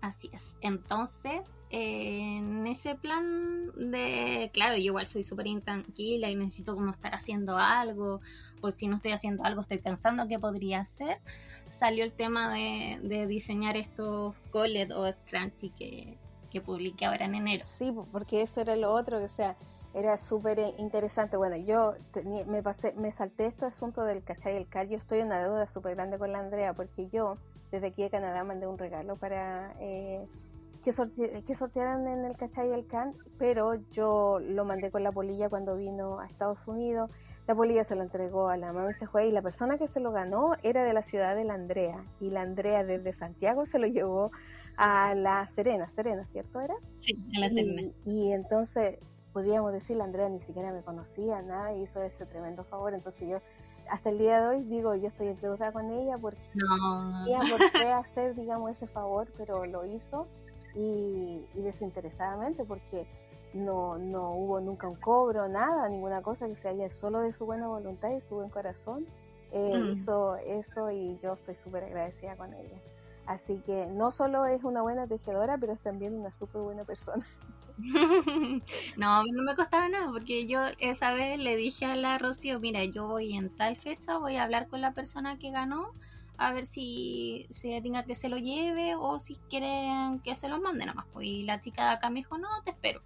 [0.02, 0.56] Así es.
[0.60, 7.14] Entonces, en ese plan de, claro, yo igual soy súper intranquila y necesito como estar
[7.14, 8.20] haciendo algo,
[8.62, 11.20] o si no estoy haciendo algo, estoy pensando qué podría hacer,
[11.68, 16.18] salió el tema de, diseñar estos Collet o Scrunchy que,
[16.50, 17.64] que publiqué ahora en enero.
[17.64, 19.56] Sí, porque eso era lo otro, o sea,
[19.94, 21.36] era súper interesante.
[21.36, 21.94] Bueno, yo
[22.48, 24.88] me pasé, me salté este asunto del cachai y el car.
[24.88, 27.36] Yo estoy en una deuda súper grande con la Andrea porque yo
[27.72, 30.24] desde aquí de Canadá mandé un regalo para eh,
[30.85, 30.92] que,
[31.44, 35.48] que sortearan en el cachai y el can, pero yo lo mandé con la polilla
[35.48, 37.11] cuando vino a Estados Unidos.
[37.48, 39.88] La polilla se lo entregó a la mamá y se fue y la persona que
[39.88, 43.66] se lo ganó era de la ciudad de la Andrea y la Andrea desde Santiago
[43.66, 44.30] se lo llevó
[44.76, 46.74] a La Serena, Serena, ¿cierto era?
[47.00, 47.90] Sí, a La Serena.
[48.04, 48.98] y entonces
[49.32, 52.94] podríamos decir, la Andrea ni siquiera me conocía, nada, y hizo ese tremendo favor.
[52.94, 53.38] Entonces yo,
[53.88, 57.70] hasta el día de hoy, digo, yo estoy endeudada con ella porque no tenía por
[57.72, 60.26] qué hacer, digamos, ese favor, pero lo hizo
[60.74, 63.06] y, desinteresadamente porque
[63.54, 67.44] no, no hubo nunca un cobro, nada, ninguna cosa que se haya solo de su
[67.46, 69.06] buena voluntad y su buen corazón.
[69.50, 69.92] Eh, mm.
[69.92, 72.80] Hizo eso y yo estoy súper agradecida con ella.
[73.26, 77.24] Así que no solo es una buena tejedora, pero es también una súper buena persona.
[78.96, 82.85] no, no me costaba nada porque yo esa vez le dije a la Rocío, mira,
[82.85, 85.92] yo voy en tal fecha, voy a hablar con la persona que ganó
[86.38, 90.61] a ver si se tenga que se lo lleve o si quieren que se lo
[90.61, 91.06] mande nomás.
[91.12, 93.02] Pues, y la chica de acá me dijo, no, te espero.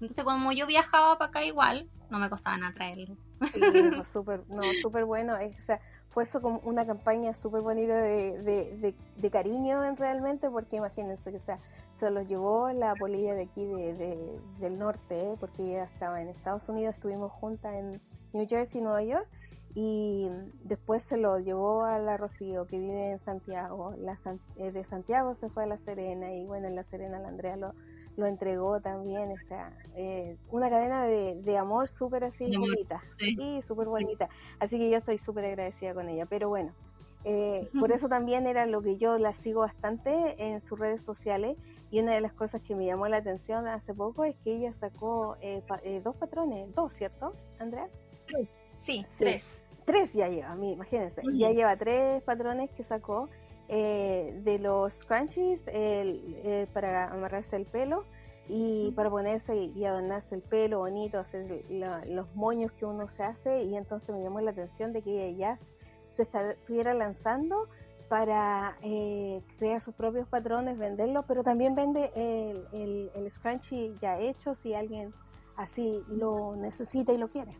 [0.00, 3.16] Entonces, como yo viajaba para acá igual, no me costaba nada traerlo.
[3.52, 3.60] Sí,
[4.04, 5.34] súper no, super bueno.
[5.34, 10.76] O sea, fue eso como una campaña súper bonita de, de, de, cariño realmente, porque
[10.76, 11.58] imagínense que sea,
[11.92, 16.68] se los llevó la polilla de aquí de, del norte, porque ella estaba en Estados
[16.68, 18.00] Unidos, estuvimos juntas en
[18.32, 19.28] New Jersey, Nueva York,
[19.74, 20.28] y
[20.64, 23.94] después se lo llevó a la Rocío, que vive en Santiago.
[23.98, 24.16] La,
[24.56, 27.56] eh, de Santiago se fue a La Serena, y bueno, en La Serena la Andrea
[27.56, 27.74] lo,
[28.18, 33.62] lo entregó también, o sea, eh, una cadena de, de amor súper así bonita, sí,
[33.62, 34.28] súper bonita,
[34.58, 36.74] así que yo estoy súper agradecida con ella, pero bueno,
[37.22, 41.56] eh, por eso también era lo que yo la sigo bastante en sus redes sociales
[41.92, 44.72] y una de las cosas que me llamó la atención hace poco es que ella
[44.72, 45.62] sacó eh,
[46.02, 47.88] dos patrones, dos, ¿cierto, Andrea?
[48.80, 49.44] Sí, tres.
[49.84, 53.28] Tres ya lleva, imagínense, ya lleva tres patrones que sacó
[53.68, 55.68] eh, de los scrunchies
[56.72, 58.04] para amarrarse el pelo
[58.48, 63.62] y para ponerse y, adornarse el pelo bonito, hacer los moños que uno se hace
[63.64, 65.58] y entonces me llamó la atención de que ella
[66.08, 67.68] se estuviera lanzando
[68.08, 74.18] para eh, crear sus propios patrones, venderlos, pero también vende el, el, el scrunchie ya
[74.18, 75.12] hecho si alguien
[75.56, 77.54] así lo necesita y lo quiere.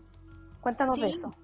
[0.62, 1.34] Cuéntanos de eso.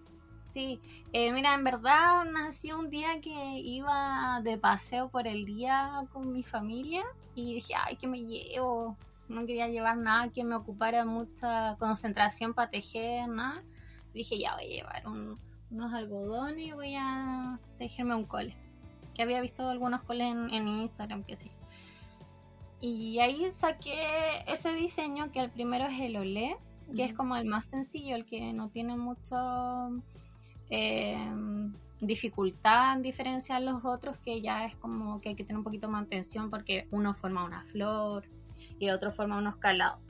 [0.54, 0.78] Sí,
[1.12, 6.32] eh, mira, en verdad nació un día que iba de paseo por el día con
[6.32, 7.02] mi familia
[7.34, 8.96] y dije, ay, que me llevo.
[9.28, 13.64] No quería llevar nada que me ocupara mucha concentración para tejer, nada.
[14.12, 18.56] dije, ya voy a llevar unos algodones y voy a tejerme un cole.
[19.12, 21.50] Que había visto algunos coles en, Instagram, que sí.
[22.80, 26.56] Y ahí saqué ese diseño que el primero es el olé,
[26.94, 29.90] que es como el más sencillo, el que no tiene mucho
[30.70, 31.18] eh,
[32.00, 35.88] dificultad en diferenciar los otros, que ya es como que hay que tener un poquito
[35.88, 38.24] más atención porque uno forma una flor
[38.78, 40.00] y otro forma unos calados.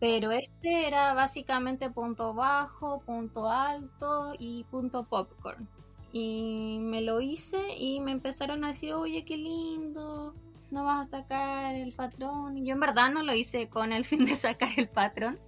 [0.00, 5.66] Pero este era básicamente punto bajo, punto alto y punto popcorn.
[6.12, 10.34] Y me lo hice y me empezaron a decir, oye, qué lindo,
[10.70, 12.64] no vas a sacar el patrón.
[12.64, 15.38] Yo en verdad no lo hice con el fin de sacar el patrón,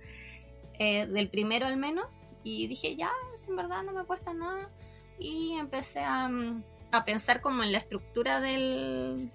[0.78, 2.06] eh, del primero al menos,
[2.44, 3.10] y dije, ya,
[3.48, 4.70] en verdad no me cuesta nada.
[5.18, 9.30] Y empecé a, mm, a pensar como en la estructura del,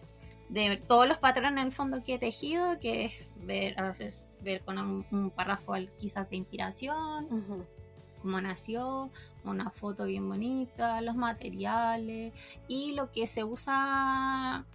[0.49, 4.27] de todos los patrones en el fondo que he tejido, que es ver, a veces
[4.41, 7.27] ver con un, párrafo quizás de inspiración,
[8.21, 9.09] cómo nació,
[9.43, 12.33] una foto bien bonita, los materiales
[12.67, 14.65] y lo que se usa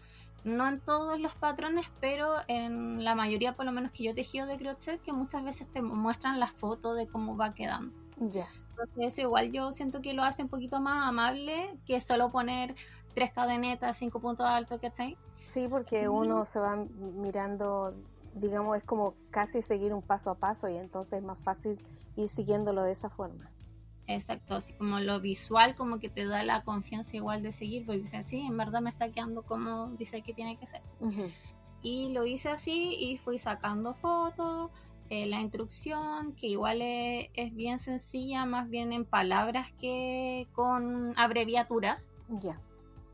[0.42, 4.14] no en todos los patrones, pero en la mayoría, por lo menos que yo he
[4.14, 7.94] tejido de crochet, que muchas veces te muestran las fotos de cómo va quedando.
[8.20, 8.48] Ya.
[8.70, 12.74] Entonces eso igual yo siento que lo hace un poquito más amable que solo poner
[13.14, 15.16] tres cadenetas, cinco puntos altos, ¿cachai?
[15.36, 17.94] Sí, porque uno se va mirando,
[18.34, 21.78] digamos, es como casi seguir un paso a paso y entonces es más fácil
[22.16, 23.50] ir siguiéndolo de esa forma.
[24.06, 28.00] Exacto, así como lo visual como que te da la confianza igual de seguir, porque
[28.00, 30.82] dice, sí, en verdad me está quedando como dice que tiene que ser.
[31.82, 34.70] Y lo hice así y fui sacando fotos,
[35.10, 42.10] eh, la instrucción, que igual es, bien sencilla, más bien en palabras que con abreviaturas.
[42.40, 42.60] Ya.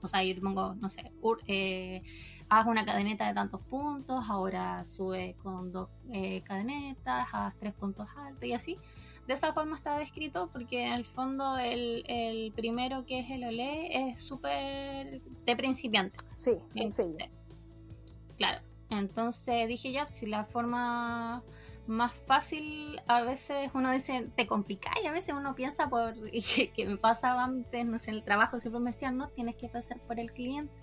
[0.03, 1.11] O sea, yo pongo, no sé,
[1.47, 2.03] eh,
[2.51, 8.07] haz una cadeneta de tantos puntos, ahora sube con dos eh, cadenetas, haz tres puntos
[8.15, 8.79] altos y así.
[9.27, 13.43] De esa forma está descrito porque en el fondo el, el primero que es el
[13.43, 16.19] olé es súper de principiante.
[16.31, 17.27] Sí, sencillo.
[18.37, 18.61] Claro.
[18.91, 21.43] Entonces dije ya, si la forma
[21.87, 26.87] más fácil a veces uno dice, te complica y a veces uno piensa por, que,
[26.87, 29.99] me pasaba antes, no sé, en el trabajo siempre me decían, no, tienes que pasar
[30.01, 30.75] por el cliente,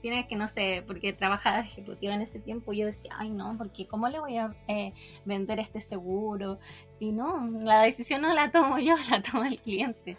[0.00, 3.86] tienes que, no sé, porque trabajaba ejecutiva en ese tiempo, yo decía, ay no, porque
[3.86, 4.92] ¿cómo le voy a eh,
[5.24, 6.58] vender este seguro?
[7.00, 10.16] Y no, la decisión no la tomo yo, la toma el cliente.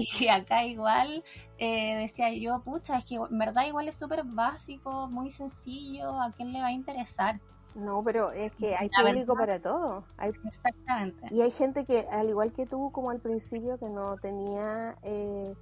[0.00, 1.24] Y acá igual
[1.58, 6.30] eh, decía yo, pucha, es que en verdad igual es súper básico, muy sencillo, ¿a
[6.30, 7.40] quién le va a interesar?
[7.78, 10.02] No, pero es que hay público para todo.
[10.44, 11.28] Exactamente.
[11.30, 15.54] Y hay gente que, al igual que tú, como al principio, que no tenía eh,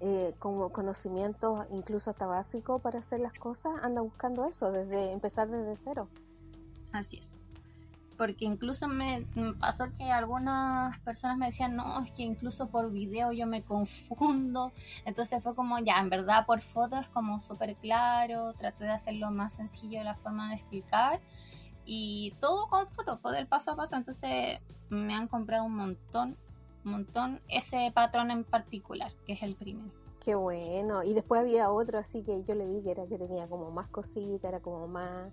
[0.00, 5.48] eh, como conocimientos, incluso hasta básicos para hacer las cosas, anda buscando eso, desde empezar
[5.48, 6.08] desde cero.
[6.92, 7.38] Así es.
[8.18, 9.26] Porque incluso me,
[9.58, 14.72] pasó que algunas personas me decían, no, es que incluso por video yo me confundo.
[15.06, 19.30] Entonces fue como, ya, en verdad por foto es como súper claro, traté de hacerlo
[19.30, 21.20] más sencillo la forma de explicar
[21.84, 23.96] y todo con fotos, poder paso a paso.
[23.96, 24.60] Entonces
[24.90, 26.36] me han comprado un montón,
[26.84, 29.90] un montón ese patrón en particular, que es el primero.
[30.24, 31.02] Qué bueno.
[31.02, 33.88] Y después había otro así que yo le vi que era que tenía como más
[33.88, 35.32] cosita, era como más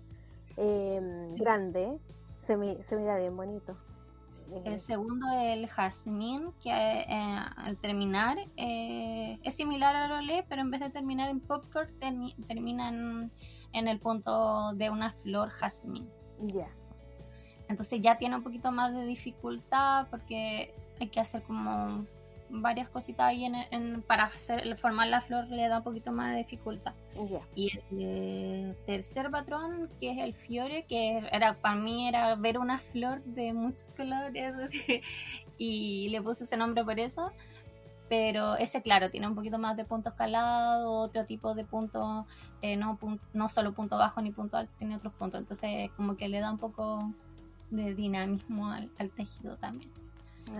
[0.56, 1.98] em, grande.
[2.36, 3.76] Se, me, se mira bien bonito.
[4.64, 10.62] El eh, segundo, el jazmín, que eh, al terminar eh, es similar al olé, pero
[10.62, 11.88] en vez de terminar en popcorn,
[12.48, 13.30] termina en,
[13.72, 16.08] en, el punto de una flor jazmín.
[16.46, 16.68] Ya.
[17.68, 22.04] Entonces ya tiene un poquito más de dificultad porque hay que hacer como
[22.50, 26.38] varias cositas ahí en, para hacer, formar la flor le da un poquito más de
[26.38, 26.92] dificultad.
[27.54, 32.78] Y el tercer patrón, que es el fiore, que era para mí era ver una
[32.78, 34.54] flor de muchos colores
[35.58, 37.32] y le puse ese nombre por eso.
[38.10, 42.26] Pero ese, claro, tiene un poquito más de punto escalado, otro tipo de punto,
[42.60, 42.98] eh, no,
[43.32, 45.38] no solo punto bajo ni punto alto, tiene otros puntos.
[45.38, 47.14] Entonces, como que le da un poco
[47.70, 49.92] de dinamismo al, tejido también.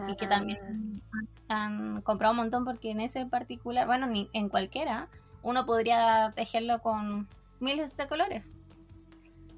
[0.06, 1.02] Y que también
[1.48, 1.64] ah.
[1.64, 5.08] han, comprado un montón porque en ese particular, bueno, ni en cualquiera,
[5.42, 7.26] uno podría tejerlo con
[7.58, 8.54] miles de colores.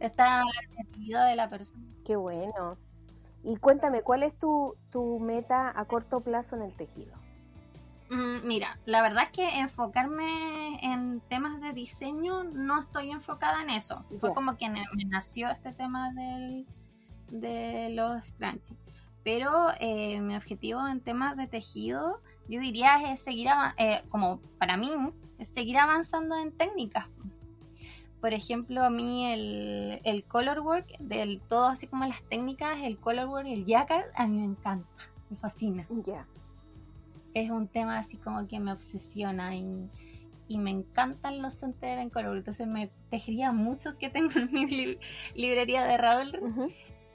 [0.00, 1.84] Está la creatividad de la persona.
[2.06, 2.78] Qué bueno.
[3.44, 7.21] Y cuéntame, ¿cuál es tu, tu meta a corto plazo en el tejido?
[8.12, 13.70] Mm, mira, la verdad es que enfocarme en temas de diseño no estoy enfocada en
[13.70, 14.04] eso.
[14.20, 16.66] Fue como que me nació este tema del,
[17.30, 18.78] de los scrunchies.
[19.24, 23.48] Pero eh, mi objetivo en temas de tejido, yo diría es seguir,
[23.78, 24.90] eh, como para mí,
[25.38, 27.08] es seguir avanzando en técnicas.
[28.20, 32.98] Por ejemplo, a mí el, el color work, del todo así como las técnicas, el
[32.98, 34.86] color work y el jacquard, a mí me encanta,
[35.30, 35.86] me fascina.
[36.04, 36.26] Ya
[37.34, 39.88] es un tema así como que me obsesiona y,
[40.48, 42.36] me encantan los sunter en color.
[42.36, 44.66] Entonces me tejería muchos que tengo en mi
[45.34, 46.40] librería de Ravel.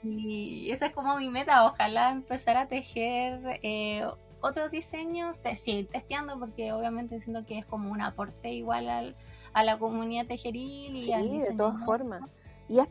[0.01, 1.65] Y esa es como mi meta.
[1.67, 4.07] Ojalá empezar a tejer eh,
[4.41, 9.15] otros diseños, te, seguir testeando porque obviamente siento que es como un aporte igual al,
[9.53, 10.89] a la comunidad tejeril.
[10.89, 12.21] Sí, y de todas formas.
[12.69, 12.89] ¿Y has,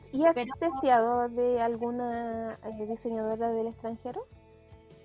[0.58, 4.26] testeado de alguna eh, diseñadora del extranjero?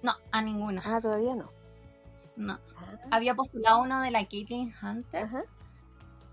[0.01, 0.81] No, a ninguna.
[0.85, 1.49] Ah, todavía no.
[2.41, 2.59] No.
[2.77, 2.97] Ah.
[3.11, 5.27] Había postulado uno de la Caitlyn Hunter,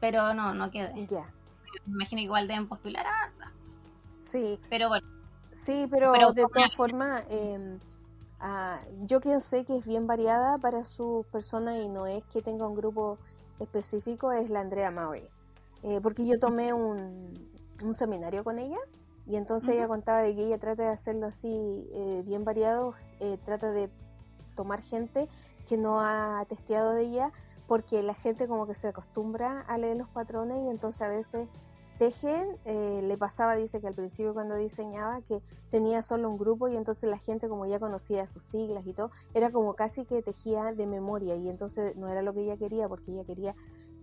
[0.01, 1.07] pero no, no quedé.
[1.07, 1.25] Ya.
[1.87, 3.31] Me imagino igual deben postular a...
[4.15, 4.59] Sí.
[4.71, 5.07] Pero bueno.
[5.51, 7.79] Sí, pero, de todas formas, eh,
[9.03, 12.67] yo quien sé que es bien variada para sus personas y no es que tenga
[12.67, 13.19] un grupo
[13.59, 15.27] específico, es la Andrea Maury.
[15.83, 17.49] Eh, porque yo tomé un,
[17.85, 18.79] un, seminario con ella
[19.27, 23.39] y entonces ella contaba de que ella trata de hacerlo así eh, bien variado, eh,
[23.45, 23.89] trata de
[24.57, 25.29] tomar gente
[25.69, 27.33] que no ha testeado de ella,
[27.67, 31.49] porque la gente como que se acostumbra a leer los patrones y entonces a veces
[31.99, 36.69] tejen, eh, le pasaba, dice que al principio cuando diseñaba, que tenía solo un grupo
[36.69, 40.23] y entonces la gente como ya conocía sus siglas y todo, era como casi que
[40.23, 43.55] tejía de memoria y entonces no era lo que ella quería porque ella quería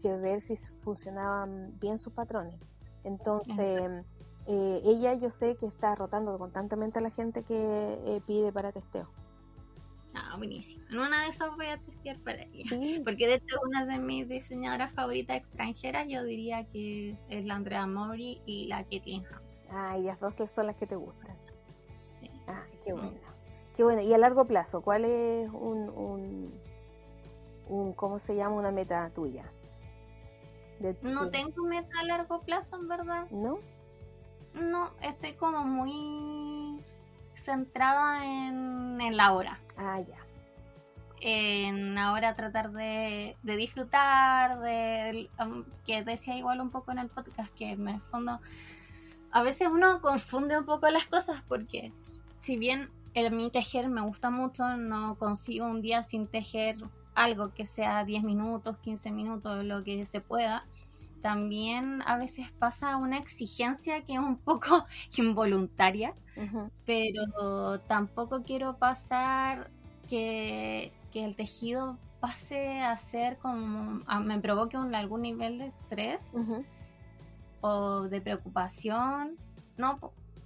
[0.02, 2.60] que ver si funcionaban bien sus patrones.
[3.04, 4.06] Entonces,
[4.48, 8.72] eh, ella yo sé que está rotando constantemente a la gente que eh, pide para
[8.72, 9.08] testeo.
[10.16, 10.84] Ah, buenísimo.
[10.90, 13.02] En una de esas voy a testear para ella.
[13.04, 17.86] Porque de hecho, una de mis diseñadoras favoritas extranjeras, yo diría que es la Andrea
[17.86, 19.42] Mori y la Kathleen Hunt.
[19.70, 21.36] Ah, y las dos son las que te gustan.
[22.10, 22.32] Sí.
[22.48, 23.12] Ah, qué bueno.
[23.76, 24.02] Qué bueno.
[24.02, 26.54] Y a largo plazo, ¿cuál es un, un,
[27.68, 28.56] un ¿cómo se llama?
[28.56, 29.52] Una meta tuya.
[31.02, 33.28] no tengo meta a largo plazo, en verdad.
[33.32, 33.60] ¿No?
[34.54, 35.92] No, estoy como muy
[37.46, 39.60] centrada en, en la hora.
[39.78, 40.18] Ah, ya.
[41.22, 47.54] En ahora tratar de, disfrutar, de um, que decía igual un poco en el podcast,
[47.56, 48.40] que en el fondo
[49.32, 51.92] a veces uno confunde un poco las cosas porque
[52.42, 56.78] si bien el mi tejer me gusta mucho, no consigo un día sin tejer
[57.16, 60.66] algo que sea 10 minutos, 15 minutos, lo que se pueda.
[61.22, 64.86] También a veces pasa una exigencia que es un poco
[65.18, 66.14] involuntaria,
[66.86, 69.72] pero tampoco quiero pasar
[70.10, 76.30] que, que, el tejido pase a ser como, me provoque un, algún nivel de estrés
[77.62, 79.38] o de preocupación.
[79.78, 80.00] No,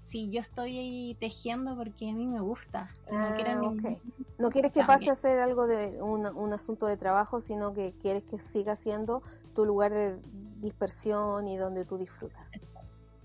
[0.09, 2.89] si yo estoy tejiendo porque a mí me gusta.
[3.11, 7.93] no, ah, quieres que pase a ser algo de un, asunto de trabajo, sino que
[8.01, 9.22] quieres que siga siendo
[9.53, 10.17] tu lugar de
[10.60, 12.51] dispersión y donde tú disfrutas.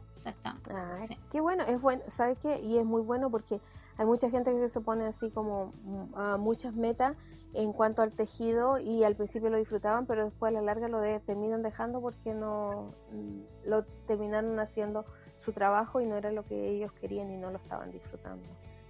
[0.09, 0.71] Exactamente.
[0.73, 2.61] Ah, qué bueno, es bueno, ¿sabes qué?
[2.61, 3.61] Y es muy bueno porque
[3.97, 7.17] hay mucha gente que se pone así como mm, a muchas metas
[7.53, 11.01] en cuanto al tejido y al principio lo disfrutaban, pero después a la larga lo
[11.21, 15.05] terminan dejando porque no mm, lo terminaron haciendo
[15.39, 18.45] su trabajo y no era lo que ellos querían y no lo estaban disfrutando.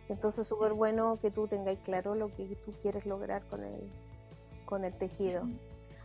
[0.09, 3.91] Entonces súper bueno que tú tengáis claro lo que tú quieres lograr con el,
[4.65, 5.49] con el tejido.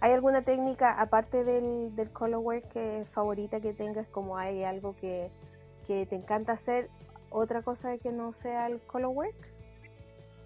[0.02, 5.30] ¿Hay alguna técnica aparte del, del colorwork que favorita que tengas como hay algo que,
[5.86, 6.90] que te encanta hacer
[7.30, 9.54] otra cosa que no sea el color work?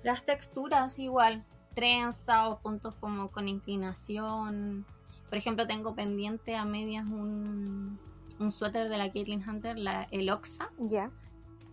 [0.01, 1.45] Las texturas igual,
[1.75, 4.85] trenza o puntos como con inclinación.
[5.29, 7.99] Por ejemplo, tengo pendiente a medias un,
[8.39, 10.69] un suéter de la Caitlyn Hunter, la, el Oxa.
[10.79, 11.11] Ya.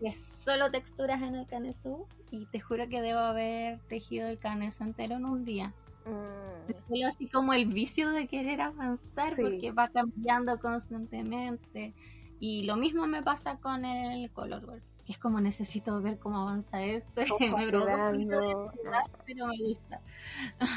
[0.00, 4.84] es solo texturas en el canesú y te juro que debo haber tejido el canesú
[4.84, 5.74] entero en un día.
[6.06, 7.04] Mm.
[7.06, 11.94] así como el vicio de querer avanzar porque va cambiando constantemente.
[12.38, 17.20] Y lo mismo me pasa con el colorwork es como necesito ver cómo avanza esto.
[17.38, 17.84] me pero
[19.46, 20.00] me gusta.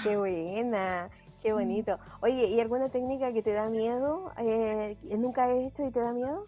[0.04, 1.10] Qué buena,
[1.42, 1.56] qué mm.
[1.56, 2.00] bonito.
[2.22, 4.32] Oye, ¿y alguna técnica que te da miedo?
[4.38, 6.48] Eh, ¿Nunca has hecho y te da miedo?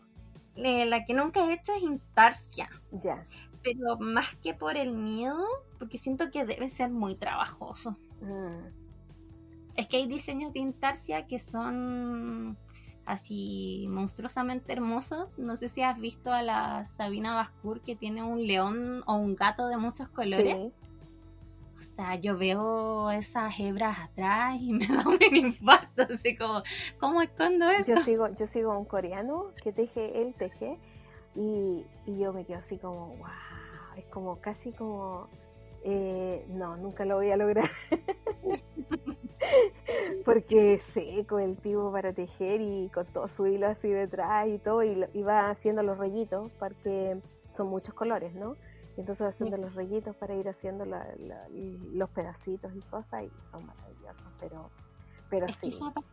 [0.56, 2.70] Eh, la que nunca he hecho es intarsia.
[2.92, 3.24] Ya.
[3.62, 5.44] Pero más que por el miedo,
[5.80, 7.98] porque siento que debe ser muy trabajoso.
[8.22, 8.68] Mm.
[9.78, 12.58] Es que hay diseños de intarsia que son
[13.06, 15.38] así monstruosamente hermosos.
[15.38, 19.36] No sé si has visto a la Sabina Bascur que tiene un león o un
[19.36, 20.72] gato de muchos colores.
[21.78, 26.64] O sea, yo veo esas hebras atrás y me da un infarto, así como,
[27.00, 27.96] ¿cómo escondo eso?
[27.96, 30.78] Yo sigo, yo sigo a un coreano que teje, él teje,
[31.36, 33.28] y, y yo me quedo así como, wow,
[33.98, 35.30] es como casi como,
[35.88, 37.70] eh, no, nunca lo voy a lograr.
[40.26, 44.84] porque seco el tipo para tejer y con todo su hilo así detrás y todo,
[44.84, 47.22] y, va haciendo los rollitos porque
[47.52, 48.56] son muchos colores, ¿no?
[48.98, 54.34] Y entonces haciendo los rollitos para ir haciendo los pedacitos y cosas y son maravillosos,
[54.40, 54.72] pero
[55.40, 55.68] pero sí.
[55.68, 56.08] esa parte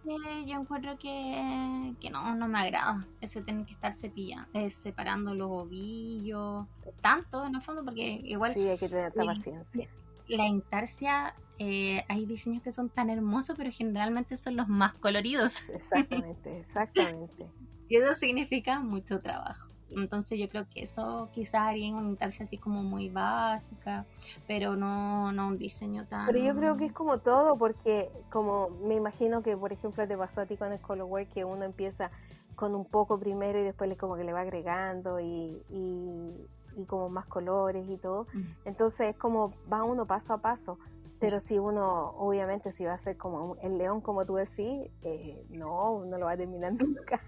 [0.46, 3.06] yo encuentro que, que no, no me agrada.
[3.20, 6.66] Eso de tener que estar cepillando, eh, separando los ovillos,
[7.00, 8.54] tanto en el fondo, porque igual.
[8.54, 9.88] Sí, hay que tener la paciencia.
[10.28, 15.68] La intarsia eh, hay diseños que son tan hermosos, pero generalmente son los más coloridos.
[15.68, 17.46] Exactamente, exactamente.
[17.88, 19.71] y eso significa mucho trabajo.
[19.96, 24.06] Entonces yo creo que eso quizás haría una intarsia así como muy básica,
[24.46, 26.26] pero no, no un diseño tan...
[26.26, 30.16] Pero yo creo que es como todo, porque como me imagino que por ejemplo te
[30.16, 32.10] pasó a ti con el colorway, que uno empieza
[32.54, 36.46] con un poco primero y después le como que le va agregando y, y,
[36.86, 38.26] como más colores y todo.
[38.64, 40.78] Entonces es como va uno paso a paso.
[41.22, 45.46] Pero si uno, obviamente, si va a ser como el león, como tú decís, eh,
[45.50, 47.22] no, no lo va a terminar nunca.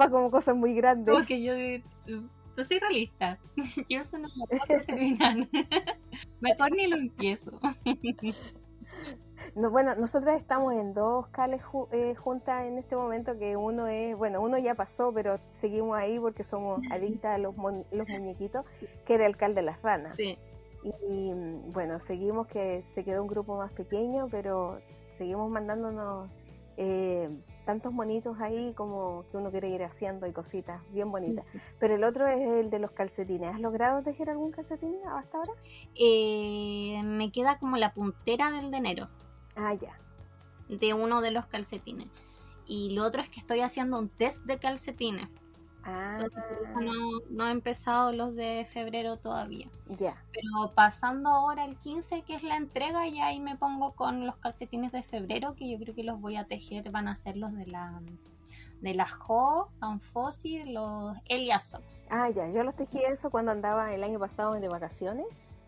[0.00, 1.14] va como cosas muy grandes.
[1.14, 1.52] Porque yo,
[2.06, 3.38] yo soy realista.
[3.90, 5.46] yo eso no lo puedo terminar.
[6.40, 7.60] Mejor ni lo empiezo.
[9.54, 11.60] No, bueno, nosotras estamos en dos cales
[11.92, 16.18] eh, juntas en este momento, que uno es, bueno, uno ya pasó, pero seguimos ahí
[16.18, 17.54] porque somos adictas a los,
[17.90, 18.64] los muñequitos,
[19.04, 20.16] que era el cal de las ranas.
[20.16, 20.38] Sí.
[21.08, 21.32] Y
[21.72, 24.78] bueno, seguimos que se quedó un grupo más pequeño, pero
[25.16, 26.30] seguimos mandándonos
[26.76, 27.28] eh,
[27.64, 31.44] tantos monitos ahí como que uno quiere ir haciendo y cositas bien bonitas.
[31.78, 33.54] Pero el otro es el de los calcetines.
[33.54, 35.52] ¿Has logrado tejer algún calcetín hasta ahora?
[35.94, 39.08] Eh, me queda como la puntera del de enero.
[39.56, 39.98] Ah, ya.
[40.68, 42.08] De uno de los calcetines.
[42.66, 45.28] Y lo otro es que estoy haciendo un test de calcetines.
[45.84, 46.18] Ah.
[47.30, 49.68] No, he empezado los de febrero todavía.
[49.98, 50.22] Ya.
[50.32, 54.36] Pero pasando ahora el 15, que es la entrega, y ahí me pongo con los
[54.36, 57.54] calcetines de febrero, que yo creo que los voy a tejer, van a ser los
[57.54, 58.00] de la
[58.80, 62.06] de la Jo, Anfosi, los Elia Socks.
[62.10, 65.26] Ah, ya, yo los tejí eso cuando andaba el año pasado de vacaciones,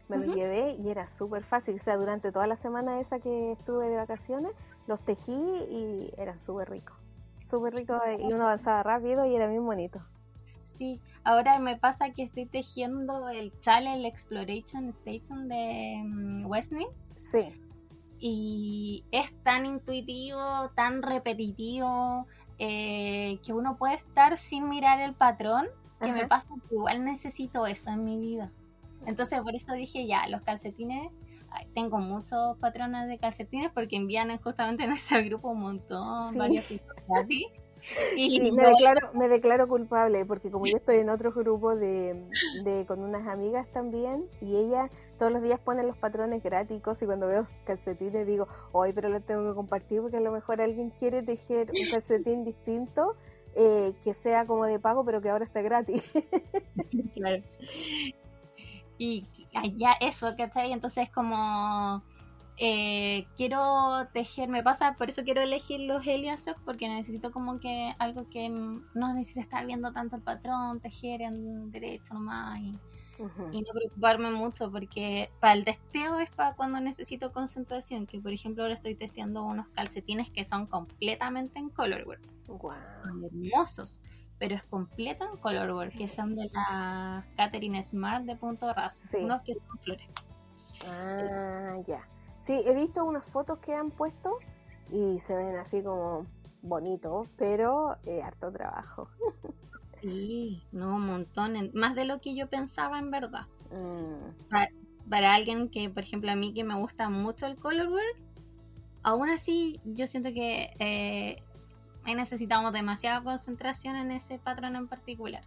[0.09, 3.53] me los llevé y era súper fácil, o sea, durante toda la semana esa que
[3.53, 4.53] estuve de vacaciones,
[4.87, 6.95] los tejí y era súper rico
[7.51, 10.01] súper rico y uno avanzaba rápido y era bien bonito.
[10.79, 11.01] sí.
[11.25, 16.51] Ahora me pasa que estoy tejiendo el el Exploration Station de um,
[17.17, 17.53] Sí.
[18.19, 22.27] Y es tan intuitivo, tan repetitivo,
[22.59, 25.67] eh, que uno puede estar sin mirar el patrón.
[26.01, 28.51] Que me pasa que igual necesito eso en mi vida.
[29.07, 31.13] Entonces por eso dije ya, los calcetines
[31.75, 36.65] tengo muchos patrones de calcetines porque envían justamente en ese grupo un montón, varios
[37.09, 37.47] gratis.
[38.15, 42.27] Y me, declaro, me declaro culpable porque como yo estoy en otro grupo de,
[42.87, 47.27] con unas amigas también y ella todos los días pone los patrones gratis y cuando
[47.27, 51.23] veo calcetines digo, hoy pero lo tengo que compartir porque a lo mejor alguien quiere
[51.23, 53.17] tejer un calcetín distinto
[53.57, 56.13] eh, que sea como de pago pero que ahora está gratis.
[57.15, 57.43] claro.
[59.01, 59.27] Y
[59.79, 60.73] ya eso, ¿cachai?
[60.73, 62.03] Entonces como
[62.59, 67.95] eh, quiero tejer, me pasa, por eso quiero elegir los Eliasok, porque necesito como que
[67.99, 72.79] algo que no necesite estar viendo tanto el patrón, tejer en derecho nomás y,
[73.53, 78.35] y, no preocuparme mucho, porque para el testeo es para cuando necesito concentración, que por
[78.35, 82.21] ejemplo ahora estoy testeando unos calcetines que son completamente en colorwork.
[83.03, 84.03] Son hermosos
[84.41, 89.43] pero es completo en colorwork, que son de la Catherine Smart de punto raso, unos
[89.43, 90.09] que son flores.
[90.89, 92.09] Ah, ya.
[92.39, 94.39] Sí, he visto unas fotos que han puesto
[94.91, 96.27] y se ven así como
[96.63, 99.09] bonitos, pero eh, harto trabajo.
[100.01, 103.47] Sí, no, un montón, más de lo que yo pensaba en verdad.
[103.71, 104.49] Mm.
[105.11, 108.17] Para, alguien que, por ejemplo, a mí que me gusta mucho el colorwork,
[109.03, 111.43] aún así yo siento que eh,
[112.07, 115.45] necesitamos demasiada concentración en ese patrón en particular.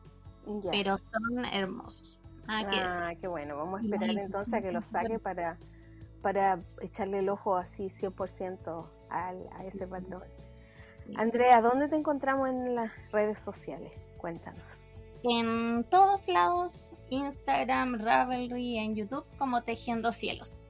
[0.72, 2.20] Pero son hermosos.
[2.48, 3.58] ah, qué bueno.
[3.58, 5.58] Vamos a esperar entonces a que lo saque para
[6.24, 10.24] para echarle el ojo así 100% al, a ese patrón.
[11.18, 13.92] Andrea, ¿dónde te encontramos en las redes sociales?
[14.18, 14.64] Cuéntanos.
[15.24, 20.62] En todos lados, Instagram, Ravelry, en YouTube, como Tejiendo Cielos.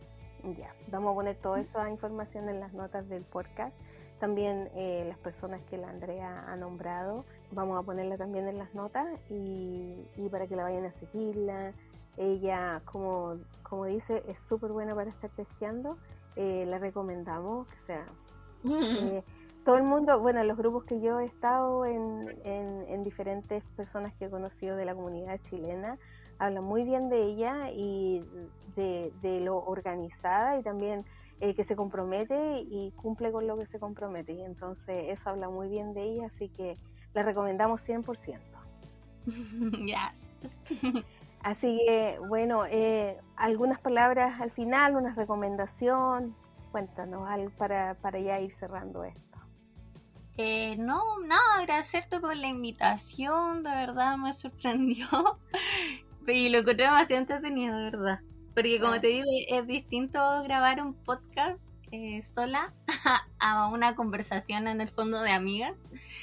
[0.57, 3.75] Ya, vamos a poner toda esa información en las notas del podcast.
[4.23, 8.73] También eh, las personas que la Andrea ha nombrado, vamos a ponerla también en las
[8.73, 11.73] notas y, y para que la vayan a seguirla,
[12.15, 15.97] ella, como, como dice, es súper buena para estar testeando.
[16.37, 18.05] Eh, la recomendamos, o sea,
[18.69, 19.23] eh,
[19.65, 24.27] todo el mundo, bueno, los grupos que yo he estado en, en, diferentes personas que
[24.27, 25.97] he conocido de la comunidad chilena,
[26.39, 28.23] hablan muy bien de ella y
[28.77, 31.03] de, de lo organizada y también
[31.39, 34.33] eh, que se compromete y cumple con lo que se compromete.
[34.33, 36.77] Y entonces eso habla muy bien de ella, así que
[37.13, 38.39] la recomendamos 100%.
[39.85, 40.29] Yes.
[41.43, 46.35] Así que, bueno, eh, algunas palabras al final, una recomendación.
[46.71, 49.39] Cuéntanos algo para, para ya ir cerrando esto.
[50.37, 55.05] Eh, no, nada, agradecerte por la invitación, de verdad me sorprendió.
[56.27, 58.19] y lo encontré demasiado entretenido, de verdad.
[58.53, 62.73] Porque como te digo, es distinto grabar un podcast eh, sola
[63.39, 65.75] a una conversación en el fondo de amigas.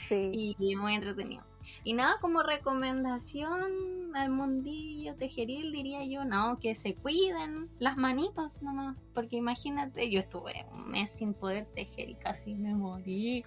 [0.09, 0.55] Sí.
[0.59, 1.45] Y muy entretenido.
[1.83, 8.61] Y nada, como recomendación al mundillo tejeril diría yo, no, que se cuiden las manitos
[8.61, 13.45] nomás, porque imagínate, yo estuve un mes sin poder tejer y casi me morí,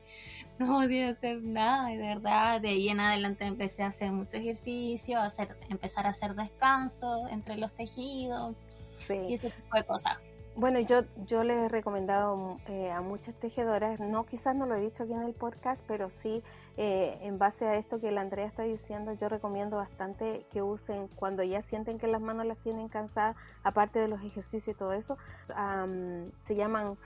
[0.60, 5.20] no podía hacer nada, de verdad, de ahí en adelante empecé a hacer mucho ejercicio,
[5.20, 8.56] a hacer, empezar a hacer descanso entre los tejidos
[9.10, 10.18] y ese tipo de cosas.
[10.56, 14.82] Bueno, yo, yo le he recomendado eh, a muchas tejedoras, no quizás no lo he
[14.82, 16.44] dicho aquí en el podcast, pero sí
[16.78, 21.08] eh, en base a esto que la Andrea está diciendo, yo recomiendo bastante que usen
[21.16, 24.94] cuando ya sienten que las manos las tienen cansadas, aparte de los ejercicios y todo
[24.94, 25.18] eso,
[26.44, 26.98] se llaman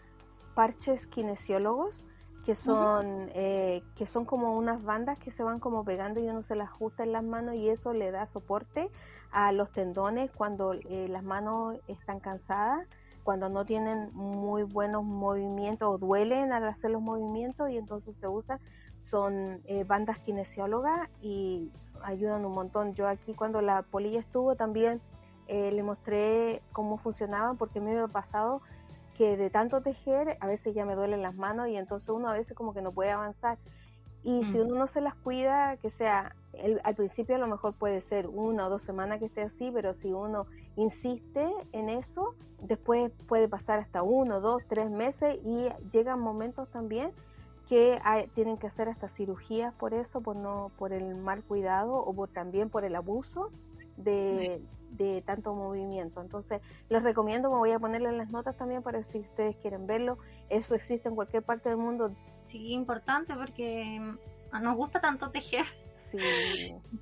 [0.53, 2.03] parches kinesiólogos
[2.47, 6.41] que son eh, que son como unas bandas que se van como pegando y uno
[6.43, 8.89] se las ajusta en las manos y eso le da soporte
[9.31, 12.87] a los tendones cuando las manos están cansadas
[13.27, 18.29] cuando no tienen muy buenos movimientos o duelen al hacer los movimientos y entonces se
[18.29, 18.61] usa,
[18.99, 21.69] son eh, bandas kinesiólogas y
[22.03, 22.93] ayudan un montón.
[22.93, 25.01] Yo aquí cuando la polilla estuvo también
[25.49, 28.61] eh, le mostré cómo funcionaban porque a mí me ha pasado
[29.17, 32.33] que de tanto tejer a veces ya me duelen las manos y entonces uno a
[32.33, 33.57] veces como que no puede avanzar.
[34.23, 34.61] Y si mm.
[34.61, 36.35] uno no se las cuida, que sea
[36.83, 39.93] al principio a lo mejor puede ser una o dos semanas que esté así, pero
[39.93, 46.19] si uno insiste en eso, después puede pasar hasta uno, dos, tres meses y llegan
[46.19, 47.11] momentos también
[47.67, 47.99] que
[48.33, 52.29] tienen que hacer hasta cirugías por eso, por no, por el mal cuidado o por,
[52.29, 53.51] también por el abuso
[53.97, 54.57] de,
[54.91, 56.21] de tanto movimiento.
[56.21, 59.85] Entonces, les recomiendo, me voy a ponerle en las notas también para si ustedes quieren
[59.85, 60.17] verlo.
[60.49, 62.11] Eso existe en cualquier parte del mundo.
[62.47, 63.99] Sí, importante porque
[64.61, 65.65] nos gusta tanto tejer
[65.97, 66.17] Sí.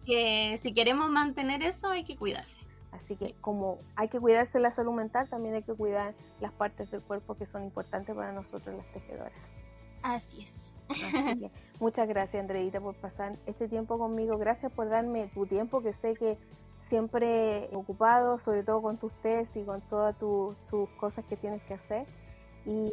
[0.06, 2.62] Que si queremos mantener eso hay que cuidarse.
[2.92, 6.90] Así que como hay que cuidarse la salud mental, también hay que cuidar las partes
[6.92, 9.62] del cuerpo que son importantes para nosotros las tejedoras.
[10.02, 10.54] Así es.
[10.88, 14.38] Así que, muchas gracias Andreita por pasar este tiempo conmigo.
[14.38, 16.38] Gracias por darme tu tiempo, que sé que
[16.74, 20.56] siempre ocupado, sobre todo con tus test y con todas tus
[20.98, 22.06] cosas que tienes que hacer.
[22.66, 22.92] Y,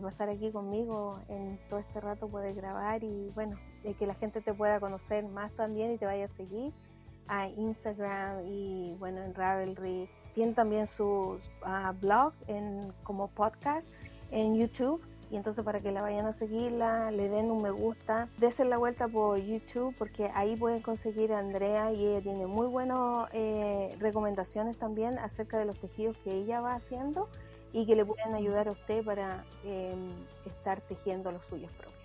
[0.00, 3.56] pasar aquí conmigo en todo este rato, poder grabar y bueno,
[3.98, 6.72] que la gente te pueda conocer más también y te vaya a seguir
[7.28, 10.08] a Instagram y bueno, en Ravelry.
[10.34, 13.92] Tiene también su ah, blog en, como podcast
[14.30, 15.00] en YouTube.
[15.30, 18.78] Y entonces para que la vayan a seguirla, le den un me gusta, desen la
[18.78, 23.94] vuelta por YouTube porque ahí pueden conseguir a Andrea y ella tiene muy buenas eh,
[24.00, 27.28] recomendaciones también acerca de los tejidos que ella va haciendo
[27.72, 30.10] y que le pueden ayudar a usted para em,
[30.44, 32.00] estar tejiendo los suyos propios.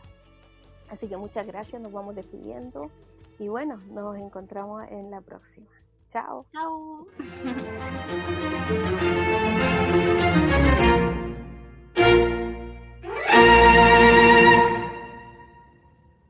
[0.89, 2.91] Así que muchas gracias, nos vamos despidiendo
[3.39, 5.67] y bueno, nos encontramos en la próxima.
[6.07, 6.45] Chao.
[6.51, 7.07] Chao.